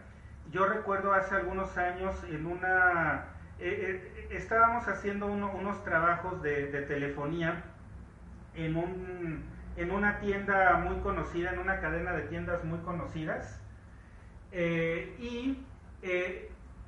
[0.53, 3.25] Yo recuerdo hace algunos años en una
[3.59, 7.65] eh, eh, estábamos haciendo unos trabajos de, telefonía
[8.55, 9.43] en, un,
[9.77, 13.61] en una tienda muy conocida, en una cadena de tiendas muy conocidas,
[14.53, 15.59] y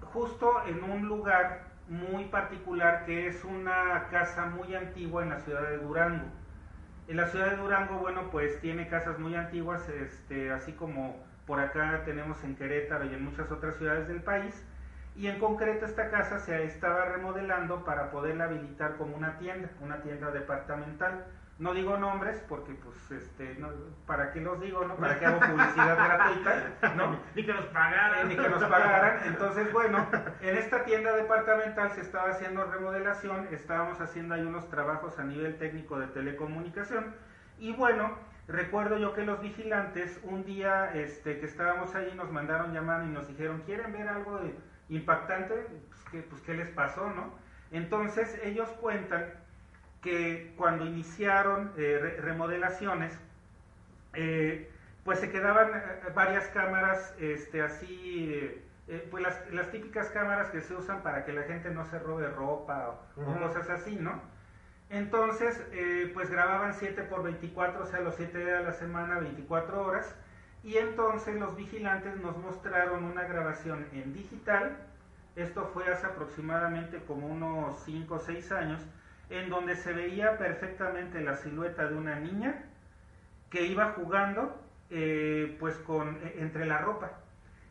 [0.01, 5.69] justo en un lugar muy particular que es una casa muy antigua en la ciudad
[5.69, 6.40] de Durango.
[7.11, 11.59] En la ciudad de Durango, bueno, pues tiene casas muy antiguas, este, así como por
[11.59, 14.65] acá tenemos en Querétaro y en muchas otras ciudades del país,
[15.17, 20.03] y en concreto esta casa se estaba remodelando para poderla habilitar como una tienda, una
[20.03, 21.27] tienda departamental.
[21.61, 23.63] No digo nombres porque pues este
[24.07, 24.97] para qué los digo, ¿no?
[24.97, 27.21] Para que hago publicidad gratuita, ¿no?
[27.35, 28.29] Ni que nos pagaran.
[28.29, 29.21] Ni que nos pagaran.
[29.27, 30.09] Entonces, bueno,
[30.41, 35.59] en esta tienda departamental se estaba haciendo remodelación, estábamos haciendo ahí unos trabajos a nivel
[35.59, 37.15] técnico de telecomunicación
[37.59, 38.17] y bueno,
[38.49, 43.09] recuerdo yo que los vigilantes un día este que estábamos ahí nos mandaron llamar y
[43.09, 44.55] nos dijeron, "¿Quieren ver algo de
[44.89, 45.55] impactante,
[45.91, 47.35] pues ¿qué, pues, ¿qué les pasó, no?
[47.71, 49.27] Entonces ellos cuentan
[50.01, 53.19] que cuando iniciaron eh, remodelaciones,
[54.15, 54.71] eh,
[55.05, 55.83] pues se quedaban eh,
[56.15, 58.63] varias cámaras este, así,
[59.11, 62.29] pues las, las, típicas cámaras que se usan para que la gente no se robe
[62.29, 64.21] ropa o, cosas así, ¿no?
[64.89, 65.63] Entonces,
[66.13, 70.17] pues grababan 7 por 24, o sea, los 7 días de la semana, 24 horas,
[70.65, 74.77] y entonces los vigilantes nos mostraron una grabación en digital,
[75.37, 78.83] esto fue hace aproximadamente como unos 5 o 6 años,
[79.31, 82.65] en donde se veía perfectamente la silueta de una niña
[83.49, 84.61] que iba jugando
[84.91, 87.13] eh, pues con e, entre la ropa.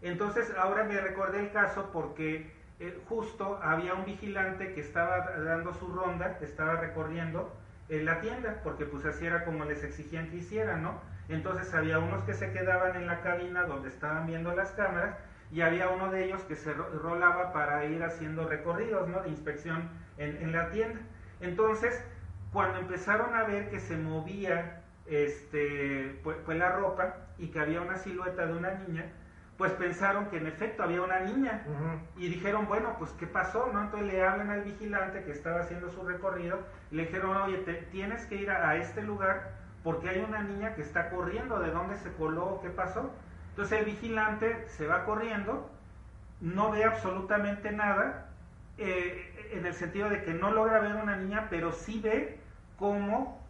[0.01, 5.73] Entonces ahora me recordé el caso porque eh, justo había un vigilante que estaba dando
[5.73, 7.53] su ronda, estaba recorriendo
[7.89, 11.01] eh, la tienda, porque pues así era como les exigían que hicieran, ¿no?
[11.27, 15.15] Entonces había unos que se quedaban en la cabina donde estaban viendo las cámaras
[15.51, 19.21] y había uno de ellos que se rolaba para ir haciendo recorridos ¿no?
[19.21, 20.99] de inspección en, la tienda.
[21.41, 22.03] Entonces,
[22.51, 27.81] cuando empezaron a ver que se movía este, pues, pues, la ropa y que había
[27.81, 29.05] una silueta de una niña,
[29.57, 31.65] pues pensaron que en efecto había una niña
[32.15, 33.69] y dijeron, bueno, pues ¿qué pasó?
[33.73, 33.81] ¿no?
[33.81, 36.59] Entonces le hablan al vigilante que estaba haciendo su recorrido
[36.91, 39.51] y le dijeron, oye, te, tienes que ir a, a este lugar
[39.83, 42.59] porque hay una niña que está corriendo, ¿de dónde se coló?
[42.61, 43.11] ¿Qué pasó?
[43.49, 45.69] Entonces el vigilante se va corriendo,
[46.39, 48.29] no ve absolutamente nada,
[48.77, 52.39] eh, en el sentido de que no logra ver una niña, pero sí ve
[52.77, 53.41] cómo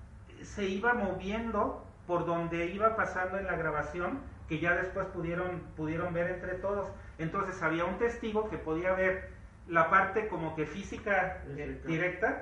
[0.41, 6.13] se iba moviendo por donde iba pasando en la grabación, que ya después pudieron, pudieron
[6.13, 6.89] ver entre todos.
[7.19, 9.29] Entonces había un testigo que podía ver
[9.67, 12.41] la parte como que física eh, directa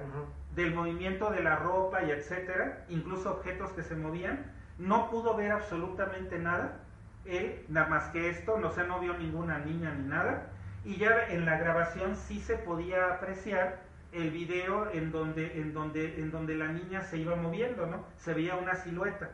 [0.56, 4.46] del movimiento de la ropa y etcétera, incluso objetos que se movían,
[4.78, 6.80] no pudo ver absolutamente nada,
[7.26, 10.48] él nada más que esto, no se no vio ninguna niña ni nada,
[10.88, 13.82] y ya en la grabación sí se podía apreciar
[14.14, 18.06] el video en donde, en donde, en donde la niña se iba moviendo, ¿no?
[18.16, 19.30] Se veía una silueta.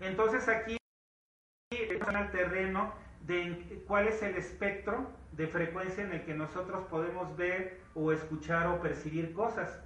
[0.00, 0.76] Entonces aquí
[1.70, 7.36] están al terreno de cuál es el espectro de frecuencia en el que nosotros podemos
[7.36, 9.80] ver o escuchar o percibir cosas.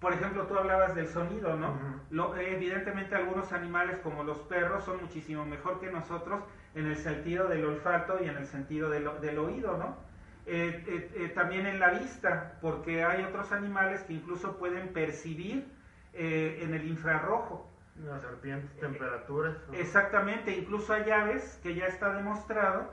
[0.00, 1.78] Por ejemplo, tú hablabas del sonido, ¿no?
[2.08, 6.42] Lo, evidentemente algunos animales como los perros son muchísimo mejor que nosotros
[6.74, 10.13] en el sentido del olfato y en el sentido del, del oído, ¿no?
[10.46, 15.66] Eh, eh, eh, también en la vista, porque hay otros animales que incluso pueden percibir
[16.12, 17.68] en el infrarrojo.
[18.04, 19.56] Las serpientes, temperaturas.
[19.72, 22.92] Exactamente, incluso hay aves que ya está demostrado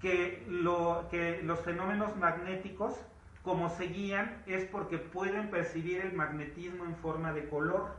[0.00, 2.94] que, lo, que los fenómenos magnéticos
[3.42, 7.96] como se guían es porque pueden percibir el magnetismo en forma de color.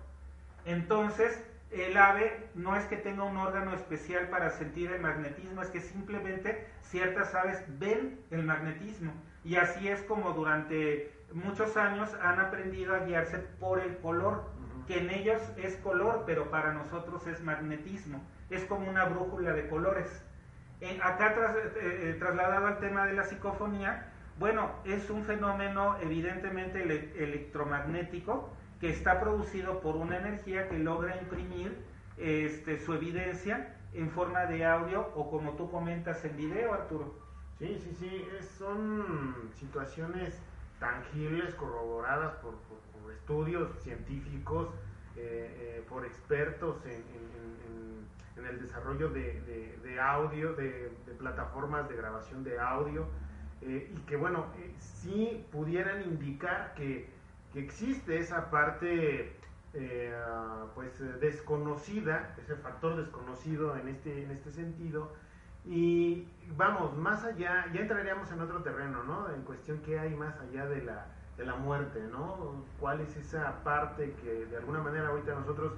[0.65, 1.43] Entonces,
[1.73, 5.81] el ave no es que tenga un órgano especial para sentir el magnetismo, es que
[5.81, 9.11] simplemente ciertas aves ven el magnetismo.
[9.43, 14.51] Y así es como durante muchos años han aprendido a guiarse por el color,
[14.87, 18.21] que en ellos es color, pero para nosotros es magnetismo.
[18.49, 20.23] Es como una brújula de colores.
[21.01, 28.51] acá eh, eh, trasladado al tema de la psicofonía, bueno, es un fenómeno evidentemente electromagnético
[28.83, 31.73] que está producido por una energía que logra imprimir
[32.17, 37.15] este, su evidencia en forma de audio o como tú comentas en video, Arturo.
[37.59, 38.27] Sí, sí, sí,
[38.57, 40.37] son situaciones
[40.81, 42.55] tangibles, corroboradas por,
[43.13, 44.67] estudios científicos,
[45.15, 47.03] eh, eh, por expertos en,
[48.45, 53.07] el desarrollo de, audio, de, plataformas de grabación de audio,
[53.61, 57.22] eh, y que bueno, sí pudieran indicar que,
[57.53, 59.37] que existe esa parte
[60.75, 65.13] pues desconocida, ese factor desconocido en este, en este sentido,
[65.65, 66.27] y
[66.57, 69.29] vamos, más allá, ya entraríamos en otro terreno, ¿no?
[69.33, 72.65] En cuestión qué hay más allá de la, de la muerte, ¿no?
[72.79, 75.73] ¿Cuál es esa parte que de alguna manera ahorita nosotros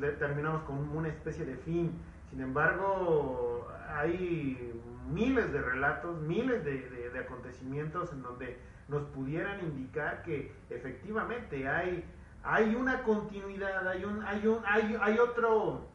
[0.00, 1.92] determinamos como una especie de fin?
[2.30, 4.72] Sin embargo, hay
[5.12, 8.58] miles de relatos, miles de, acontecimientos en donde
[8.88, 12.04] nos pudieran indicar que efectivamente hay,
[12.42, 15.88] hay una continuidad, hay, un, hay, un, hay, hay otro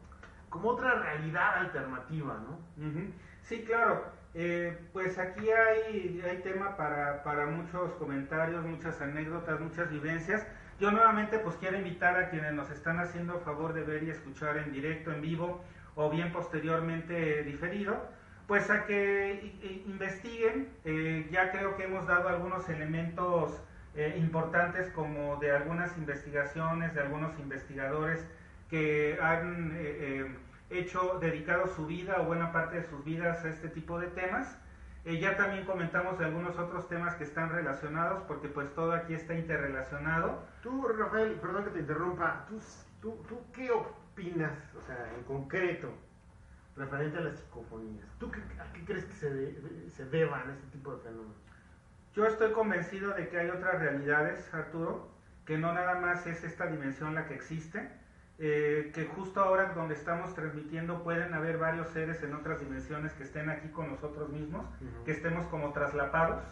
[0.50, 2.58] como otra realidad alternativa, ¿no?
[3.42, 4.04] Sí, claro.
[4.34, 10.46] Eh, pues aquí hay, hay tema para, para muchos comentarios, muchas anécdotas, muchas vivencias.
[10.78, 14.58] Yo nuevamente pues quiero invitar a quienes nos están haciendo favor de ver y escuchar
[14.58, 15.62] en directo, en vivo
[15.94, 18.08] o bien posteriormente diferido,
[18.46, 20.68] pues a que investiguen.
[20.84, 23.62] Eh, ya creo que hemos dado algunos elementos
[23.94, 28.26] eh, importantes como de algunas investigaciones, de algunos investigadores
[28.72, 30.36] que han eh, eh,
[30.70, 34.58] hecho, dedicado su vida o buena parte de sus vidas a este tipo de temas.
[35.04, 39.34] Eh, ya también comentamos algunos otros temas que están relacionados, porque pues todo aquí está
[39.34, 40.42] interrelacionado.
[40.62, 42.58] Tú, Rafael, perdón que te interrumpa, ¿tú,
[43.02, 45.92] tú, tú qué opinas, o sea, en concreto,
[46.76, 48.06] referente a las psicofonías?
[48.18, 51.36] ¿Tú qué, a qué crees que se, se deban este tipo de fenómenos?
[52.14, 55.10] Yo estoy convencido de que hay otras realidades, Arturo,
[55.46, 57.90] que no nada más es esta dimensión la que existe,
[58.38, 63.22] eh, que justo ahora donde estamos transmitiendo pueden haber varios seres en otras dimensiones que
[63.22, 64.66] estén aquí con nosotros mismos,
[65.04, 66.42] que estemos como traslapados.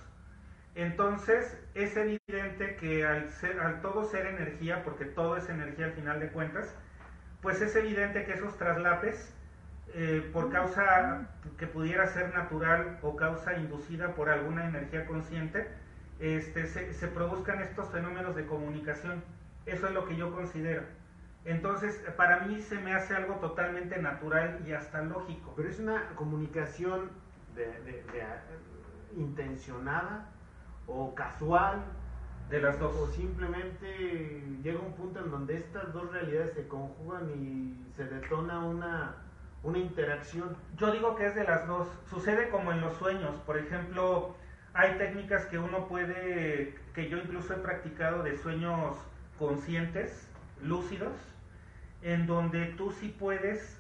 [0.74, 5.92] Entonces es evidente que al, ser, al todo ser energía, porque todo es energía al
[5.92, 6.74] final de cuentas,
[7.42, 9.34] pues es evidente que esos traslapes,
[9.94, 11.28] eh, por causa
[11.58, 15.68] que pudiera ser natural o causa inducida por alguna energía consciente,
[16.20, 19.22] este, se, se produzcan estos fenómenos de comunicación.
[19.66, 20.82] Eso es lo que yo considero.
[21.44, 25.54] Entonces, para mí se me hace algo totalmente natural y hasta lógico.
[25.56, 27.10] Pero es una comunicación
[27.54, 28.04] de,
[29.16, 30.26] intencionada
[30.86, 31.82] o casual.
[32.50, 32.96] De las dos.
[32.96, 38.58] O simplemente llega un punto en donde estas dos realidades se conjugan y se detona
[38.58, 39.14] una,
[39.62, 40.56] una interacción.
[40.76, 41.88] Yo digo que es de las dos.
[42.08, 43.34] Sucede como en los sueños.
[43.46, 44.34] Por ejemplo,
[44.72, 48.96] hay técnicas que uno puede, que yo incluso he practicado de sueños
[49.38, 50.28] conscientes,
[50.62, 51.12] lúcidos,
[52.02, 53.78] en donde tú sí puedes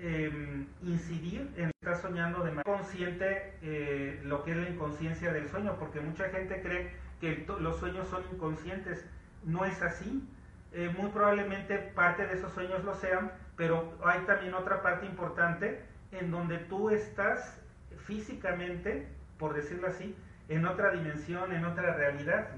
[0.00, 5.48] em, incidir en estar soñando de manera consciente eh, lo que es la inconsciencia del
[5.48, 9.04] sueño, porque mucha gente cree que los sueños son inconscientes.
[9.44, 10.28] No es así.
[10.72, 15.82] Eh, muy probablemente parte de esos sueños lo sean, pero hay también otra parte importante
[16.12, 17.60] en donde tú estás
[18.06, 19.06] físicamente,
[19.38, 20.16] por decirlo así,
[20.48, 22.48] en otra dimensión, en otra realidad.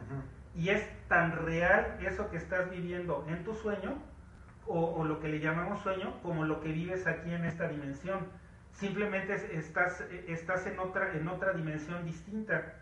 [0.54, 4.00] Y es tan real eso que estás viviendo en tu sueño
[4.68, 8.20] o, lo que le llamamos sueño como lo que vives aquí en esta dimensión.
[8.70, 12.74] Simplemente estás, estás en, otra, en otra dimensión distinta.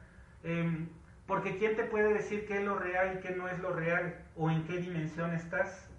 [0.44, 0.90] Em,
[1.26, 4.14] porque ¿quién te puede decir qué es lo real y qué no es lo real?
[4.36, 5.90] ¿O en qué dimensión estás?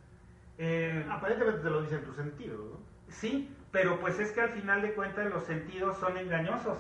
[0.64, 2.80] Eh, Aparentemente te lo dicen tus sentidos, ¿no?
[3.08, 6.78] Sí, pero pues es que al final de cuentas los sentidos son engañosos.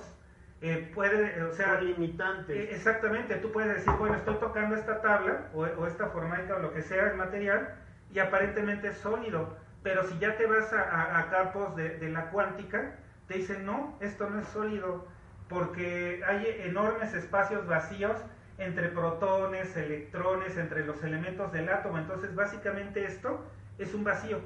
[0.62, 2.56] Eh, puede, o sea, limitantes.
[2.56, 6.60] Eh, exactamente, tú puedes decir, bueno, estoy tocando esta tabla o, o esta formaica o
[6.60, 7.74] lo que sea, el material,
[8.14, 13.40] y aparentemente es sólido, pero si ya te vas a, campos de, la cuántica, te
[13.40, 15.08] dicen, no, esto no es sólido,
[15.50, 18.16] porque hay enormes espacios vacíos
[18.60, 23.44] entre protones, electrones, entre los elementos del átomo, entonces básicamente esto
[23.78, 24.40] es un vacío.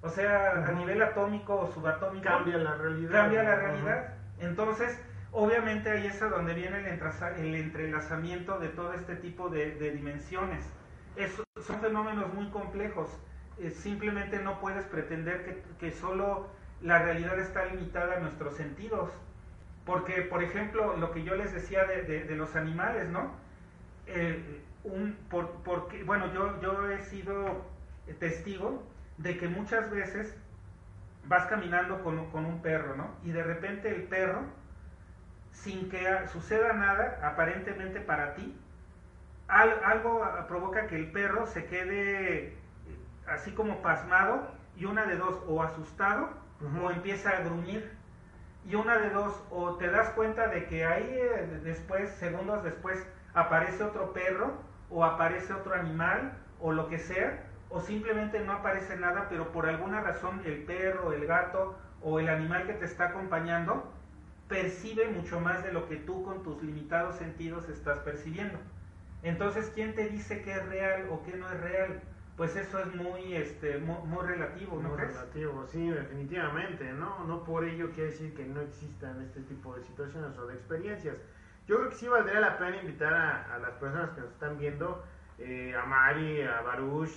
[0.00, 2.24] O sea, a nivel atómico o subatómico.
[2.24, 3.12] Cambia la realidad.
[3.12, 4.14] Cambia la realidad.
[4.38, 5.00] Entonces,
[5.32, 10.64] obviamente ahí es a donde viene el, entrelazamiento de todo este tipo de dimensiones
[11.66, 13.08] son fenómenos muy complejos.
[13.58, 16.46] Eh, simplemente no puedes pretender que, que, solo
[16.80, 19.10] la realidad está limitada a nuestros sentidos,
[19.84, 23.32] Porque, por ejemplo, lo que yo les decía de, los animales, ¿no?
[24.84, 27.64] un, por, porque, bueno, yo, yo he sido
[28.14, 28.82] testigo
[29.16, 30.36] de que muchas veces
[31.24, 33.10] vas caminando con, con, un perro, ¿no?
[33.24, 34.42] Y de repente el perro,
[35.52, 38.56] sin que suceda nada, aparentemente para ti,
[39.48, 42.56] algo provoca que el perro se quede eh,
[43.26, 46.30] así como pasmado y una de dos, o asustado
[46.82, 47.96] o empieza a gruñir.
[48.64, 53.06] Y una de dos, o te das cuenta de que ahí eh, después, segundos después,
[53.32, 54.52] aparece otro perro
[54.90, 59.66] o aparece otro animal o lo que sea, o simplemente no aparece nada, pero por
[59.66, 63.92] alguna razón el perro, el gato o el animal que te está acompañando
[64.48, 68.58] percibe mucho más de lo que tú con tus limitados sentidos estás percibiendo.
[69.22, 72.00] Entonces, ¿quién te dice que es real o que no es real?
[72.36, 77.24] Pues eso es muy, este, muy, relativo, ¿no muy relativo, sí, definitivamente, ¿no?
[77.24, 81.16] No por ello quiere decir que no existan este tipo de situaciones o de experiencias.
[81.66, 85.04] Yo creo que sí valdría la pena invitar a, las personas que nos están viendo,
[85.38, 87.10] eh, a Mari, a Baruch,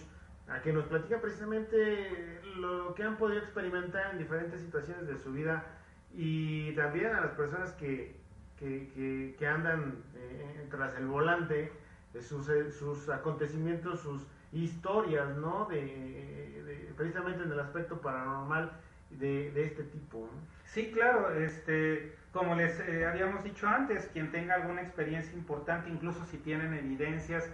[0.54, 5.32] a que nos platiquen precisamente lo que han podido experimentar en diferentes situaciones de su
[5.32, 5.66] vida
[6.14, 8.16] y también a las personas que,
[8.58, 11.72] que, que, andan eh, tras el volante
[12.14, 15.66] de sus, eh, sus acontecimientos, sus historias, ¿no?
[15.66, 18.72] De, precisamente en el aspecto paranormal
[19.10, 20.30] de, de este tipo.
[20.66, 26.26] Sí, claro, este, como les eh, habíamos dicho antes, quien tenga alguna experiencia importante, incluso
[26.26, 27.49] si tienen evidencias,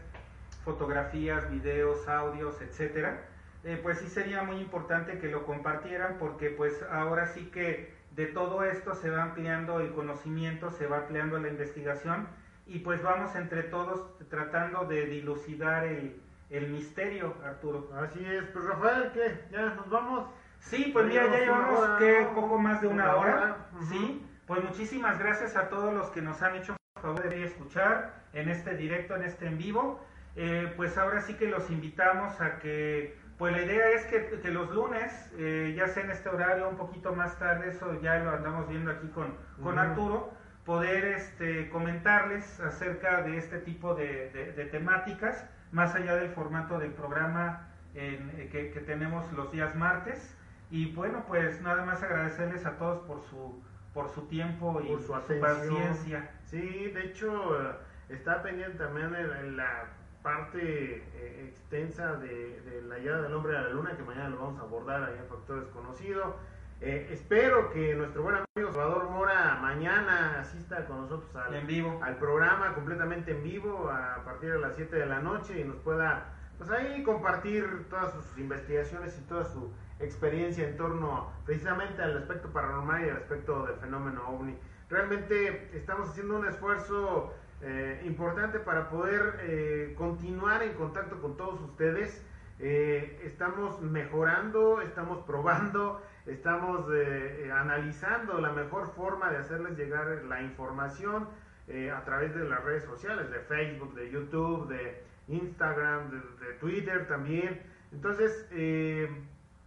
[0.68, 3.22] fotografías, videos, audios, etcétera,
[3.64, 8.26] eh, pues sí sería muy importante que lo compartieran porque pues ahora sí que de
[8.26, 12.28] todo esto se va ampliando el conocimiento, se va ampliando la investigación
[12.66, 17.90] y pues vamos entre todos tratando de dilucidar el, el misterio, Arturo.
[17.96, 19.46] Así es, pues Rafael, ¿qué?
[19.50, 20.28] ¿Ya nos vamos?
[20.60, 23.70] Sí, pues mira, ya llevamos que poco más de una, hora.
[23.90, 28.50] Sí, pues muchísimas gracias a todos los que nos han hecho favor de escuchar en
[28.50, 30.06] este directo, en este en vivo.
[30.40, 34.52] Eh, pues ahora sí que los invitamos a que, pues la idea es que, que
[34.52, 38.30] los lunes, eh, ya sea en este horario, un poquito más tarde, eso ya lo
[38.30, 40.32] andamos viendo aquí con, con Arturo,
[40.64, 46.92] poder este, comentarles acerca de este tipo de, de, temáticas, más allá del formato del
[46.92, 50.38] programa en, que, que tenemos los días martes.
[50.70, 53.64] Y bueno, pues nada más agradecerles a todos por su,
[53.94, 55.12] por su tiempo y su,
[55.42, 56.30] paciencia.
[56.44, 57.76] Sí, de hecho eh,
[58.10, 59.86] está pendiente también en, la
[60.28, 64.40] parte eh, extensa de, de, la llegada del hombre a la luna, que mañana lo
[64.40, 66.36] vamos a abordar ahí en Factor Desconocido.
[66.82, 72.02] Eh, espero que nuestro buen amigo Salvador Mora mañana asista con nosotros al, en vivo.
[72.04, 75.78] al programa completamente en vivo a partir de las 7 de la noche y nos
[75.78, 79.72] pueda pues ahí compartir todas sus investigaciones y toda su
[80.02, 84.58] experiencia en torno precisamente al aspecto paranormal y al aspecto del fenómeno ovni.
[84.90, 91.60] Realmente estamos haciendo un esfuerzo eh, importante para poder eh, continuar en contacto con todos
[91.62, 92.24] ustedes.
[92.60, 100.42] estamos mejorando, estamos probando, estamos eh, eh, analizando la mejor forma de hacerles llegar la
[100.42, 101.30] información
[101.68, 107.08] eh, a través de las redes sociales, de Facebook, de YouTube, de Instagram, de, Twitter
[107.08, 107.62] también.
[107.92, 108.48] Entonces,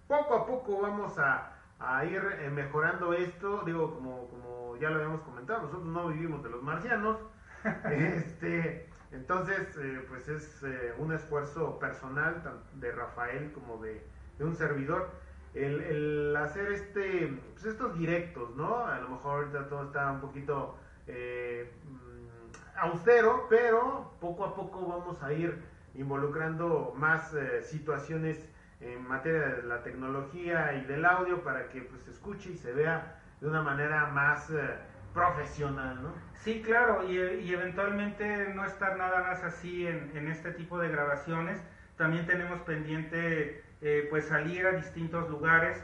[0.07, 1.57] poco a poco vamos a,
[2.05, 2.23] ir
[2.53, 3.63] mejorando esto.
[3.65, 7.19] Digo, como, como ya lo habíamos comentado, nosotros no vivimos de los marcianos.
[7.91, 10.65] este, entonces, pues es
[10.99, 12.43] un esfuerzo personal
[12.75, 14.03] de Rafael como de,
[14.39, 15.11] un servidor
[15.55, 18.87] el, hacer este, pues estos directos, ¿no?
[18.87, 24.87] A lo mejor ahorita todo está un poquito eh, mm, austero, pero poco a poco
[24.87, 25.61] vamos a ir
[25.95, 28.49] involucrando más eh, situaciones
[28.81, 32.73] en materia de la tecnología y del audio para que pues, se escuche y se
[32.73, 34.79] vea de una manera más eh,
[35.13, 36.15] profesional, ¿no?
[36.35, 37.19] Sí, claro, y,
[37.53, 41.61] eventualmente no estar nada más así en, en este tipo de grabaciones.
[41.97, 45.83] También tenemos pendiente eh, pues salir a distintos lugares,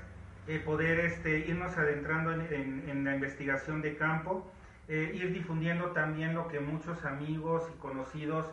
[0.49, 4.51] eh, poder este, irnos adentrando en, la investigación de campo,
[4.89, 8.47] eh, ir difundiendo también lo que muchos amigos y conocidos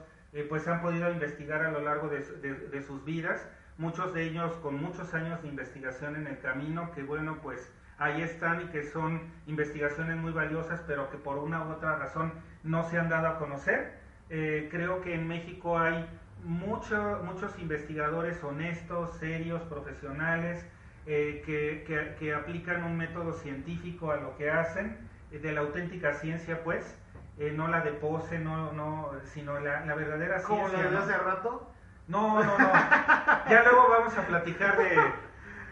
[0.50, 3.48] pues han podido investigar a lo largo de, sus vidas,
[3.78, 8.22] muchos de ellos con muchos años de investigación en el camino, que bueno, pues ahí
[8.22, 12.34] están y que son investigaciones muy valiosas, pero que por una u otra razón
[12.64, 14.02] no se han dado a conocer.
[14.28, 16.07] creo que en México hay
[16.44, 20.65] mucho, muchos investigadores honestos, serios, profesionales,
[21.06, 24.98] eh, que, que, aplican un método científico a lo que hacen,
[25.32, 26.98] eh, de la auténtica ciencia, pues,
[27.38, 30.65] eh, no la de pose, no, no, sino la, la verdadera ciencia.
[30.65, 31.70] ¿Como la de hace rato?
[32.07, 32.72] No, no, no.
[33.49, 34.98] ya luego vamos a platicar de,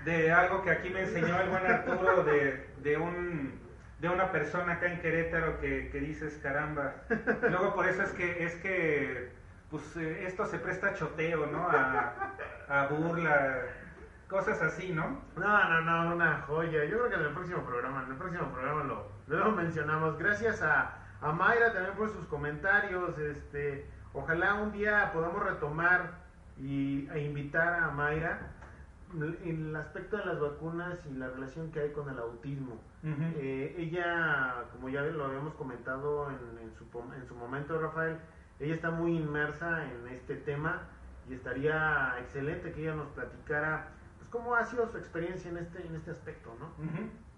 [0.06, 3.62] de, algo que aquí me enseñó el buen Arturo, de, de un
[4.00, 6.96] de una persona acá en Querétaro que, que dices, caramba.
[7.44, 9.32] Luego por eso es que, es que
[9.70, 11.70] pues eh, esto se presta a choteo, ¿no?
[11.70, 12.34] A,
[12.68, 13.60] a burla,
[14.28, 15.22] cosas así, ¿no?
[15.38, 16.84] No, no, no, una joya.
[16.86, 20.18] Yo creo que en el próximo programa, en el próximo programa lo, lo mencionamos.
[20.18, 23.20] Gracias a, a Mayra también por sus comentarios.
[23.20, 26.14] Este, ojalá un día podamos retomar
[26.58, 28.40] y, e invitar a Mayra
[29.14, 32.80] en el aspecto de las vacunas y la relación que hay con el autismo.
[33.04, 36.86] Eh, ella, como ya lo habíamos comentado en, en, su,
[37.16, 38.18] en su momento, Rafael,
[38.60, 40.84] ella está muy inmersa en este tema
[41.30, 45.86] y estaría excelente que ella nos platicara pues, cómo ha sido su experiencia en este,
[45.86, 46.70] en este aspecto, ¿no?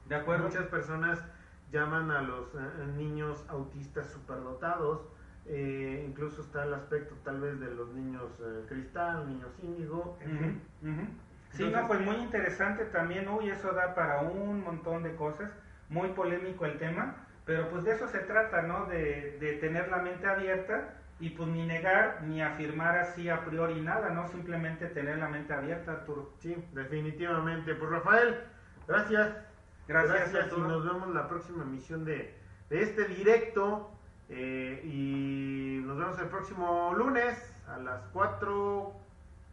[0.07, 0.45] De acuerdo.
[0.45, 1.23] Muchas personas
[1.71, 2.59] llaman a los eh,
[2.97, 5.01] niños autistas superdotados,
[5.45, 10.17] eh, incluso está el aspecto tal vez de los niños eh, cristal, niños índigo,
[11.53, 15.51] Sí, no, pues muy interesante también, uy, eso da para un montón de cosas,
[15.89, 17.15] muy polémico el tema,
[17.45, 18.85] pero pues de eso se trata, ¿no?
[18.85, 23.81] De, de tener la mente abierta y pues ni negar ni afirmar así a priori
[23.81, 24.27] nada, ¿no?
[24.27, 26.34] Simplemente tener la mente abierta, Arturo.
[26.39, 27.75] Sí, definitivamente.
[27.75, 28.39] Pues Rafael,
[28.88, 29.38] gracias.
[29.88, 32.38] Gracias, y nos vemos la próxima emisión de,
[32.69, 33.89] de este directo.
[34.30, 38.93] Eh, y nos vemos el próximo lunes a las 4,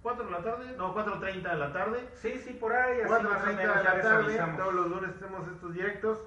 [0.02, 2.08] 4 de la tarde, no, 4.30 de la tarde.
[2.14, 3.00] Sí, sí, por ahí.
[3.00, 6.20] 4.30 de la tarde, todos los lunes tenemos estos directos.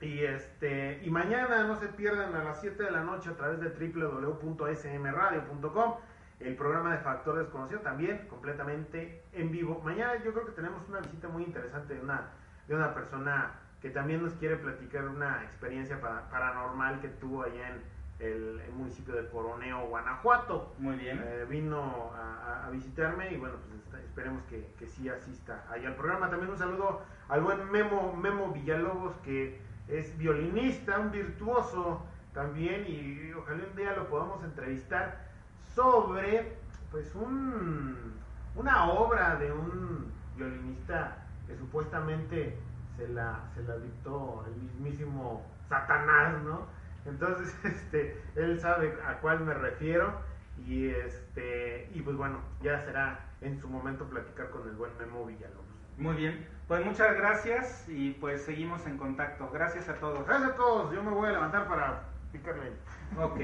[0.00, 3.60] Y este y mañana no se pierdan a las 7 de la noche a través
[3.60, 5.94] de www.smradio.com
[6.40, 9.80] el programa de Factor Desconocido también completamente en vivo.
[9.82, 12.28] Mañana yo creo que tenemos una visita muy interesante de una,
[12.68, 17.82] de una persona que también nos quiere platicar una experiencia paranormal que tuvo allá en
[18.18, 20.74] el, municipio de Coroneo, Guanajuato.
[20.78, 21.22] Muy bien.
[21.24, 23.54] Eh, vino a, visitarme y bueno,
[23.90, 26.28] pues esperemos que, que sí asista ahí al programa.
[26.28, 33.32] También un saludo al buen Memo, Memo Villalobos que es violinista, un virtuoso también y
[33.32, 35.26] ojalá un día lo podamos entrevistar
[35.74, 36.56] sobre
[36.90, 38.14] pues un,
[38.56, 42.58] una obra de un violinista que supuestamente
[42.96, 46.66] se la, se la dictó el mismísimo Satanás, ¿no?
[47.06, 50.20] Entonces, este, él sabe a cuál me refiero
[50.66, 55.26] y este y pues bueno, ya será en su momento platicar con el buen Memo
[55.26, 55.64] Villalobos.
[55.98, 56.46] Muy bien.
[56.68, 59.50] Pues muchas gracias y pues seguimos en contacto.
[59.50, 60.26] Gracias a todos.
[60.26, 60.92] Gracias a todos.
[60.94, 62.02] Yo me voy a levantar para
[62.32, 62.72] picarle.
[63.16, 63.40] Ok.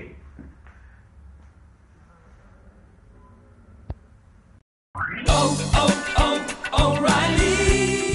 [5.29, 7.52] Oh, oh, oh,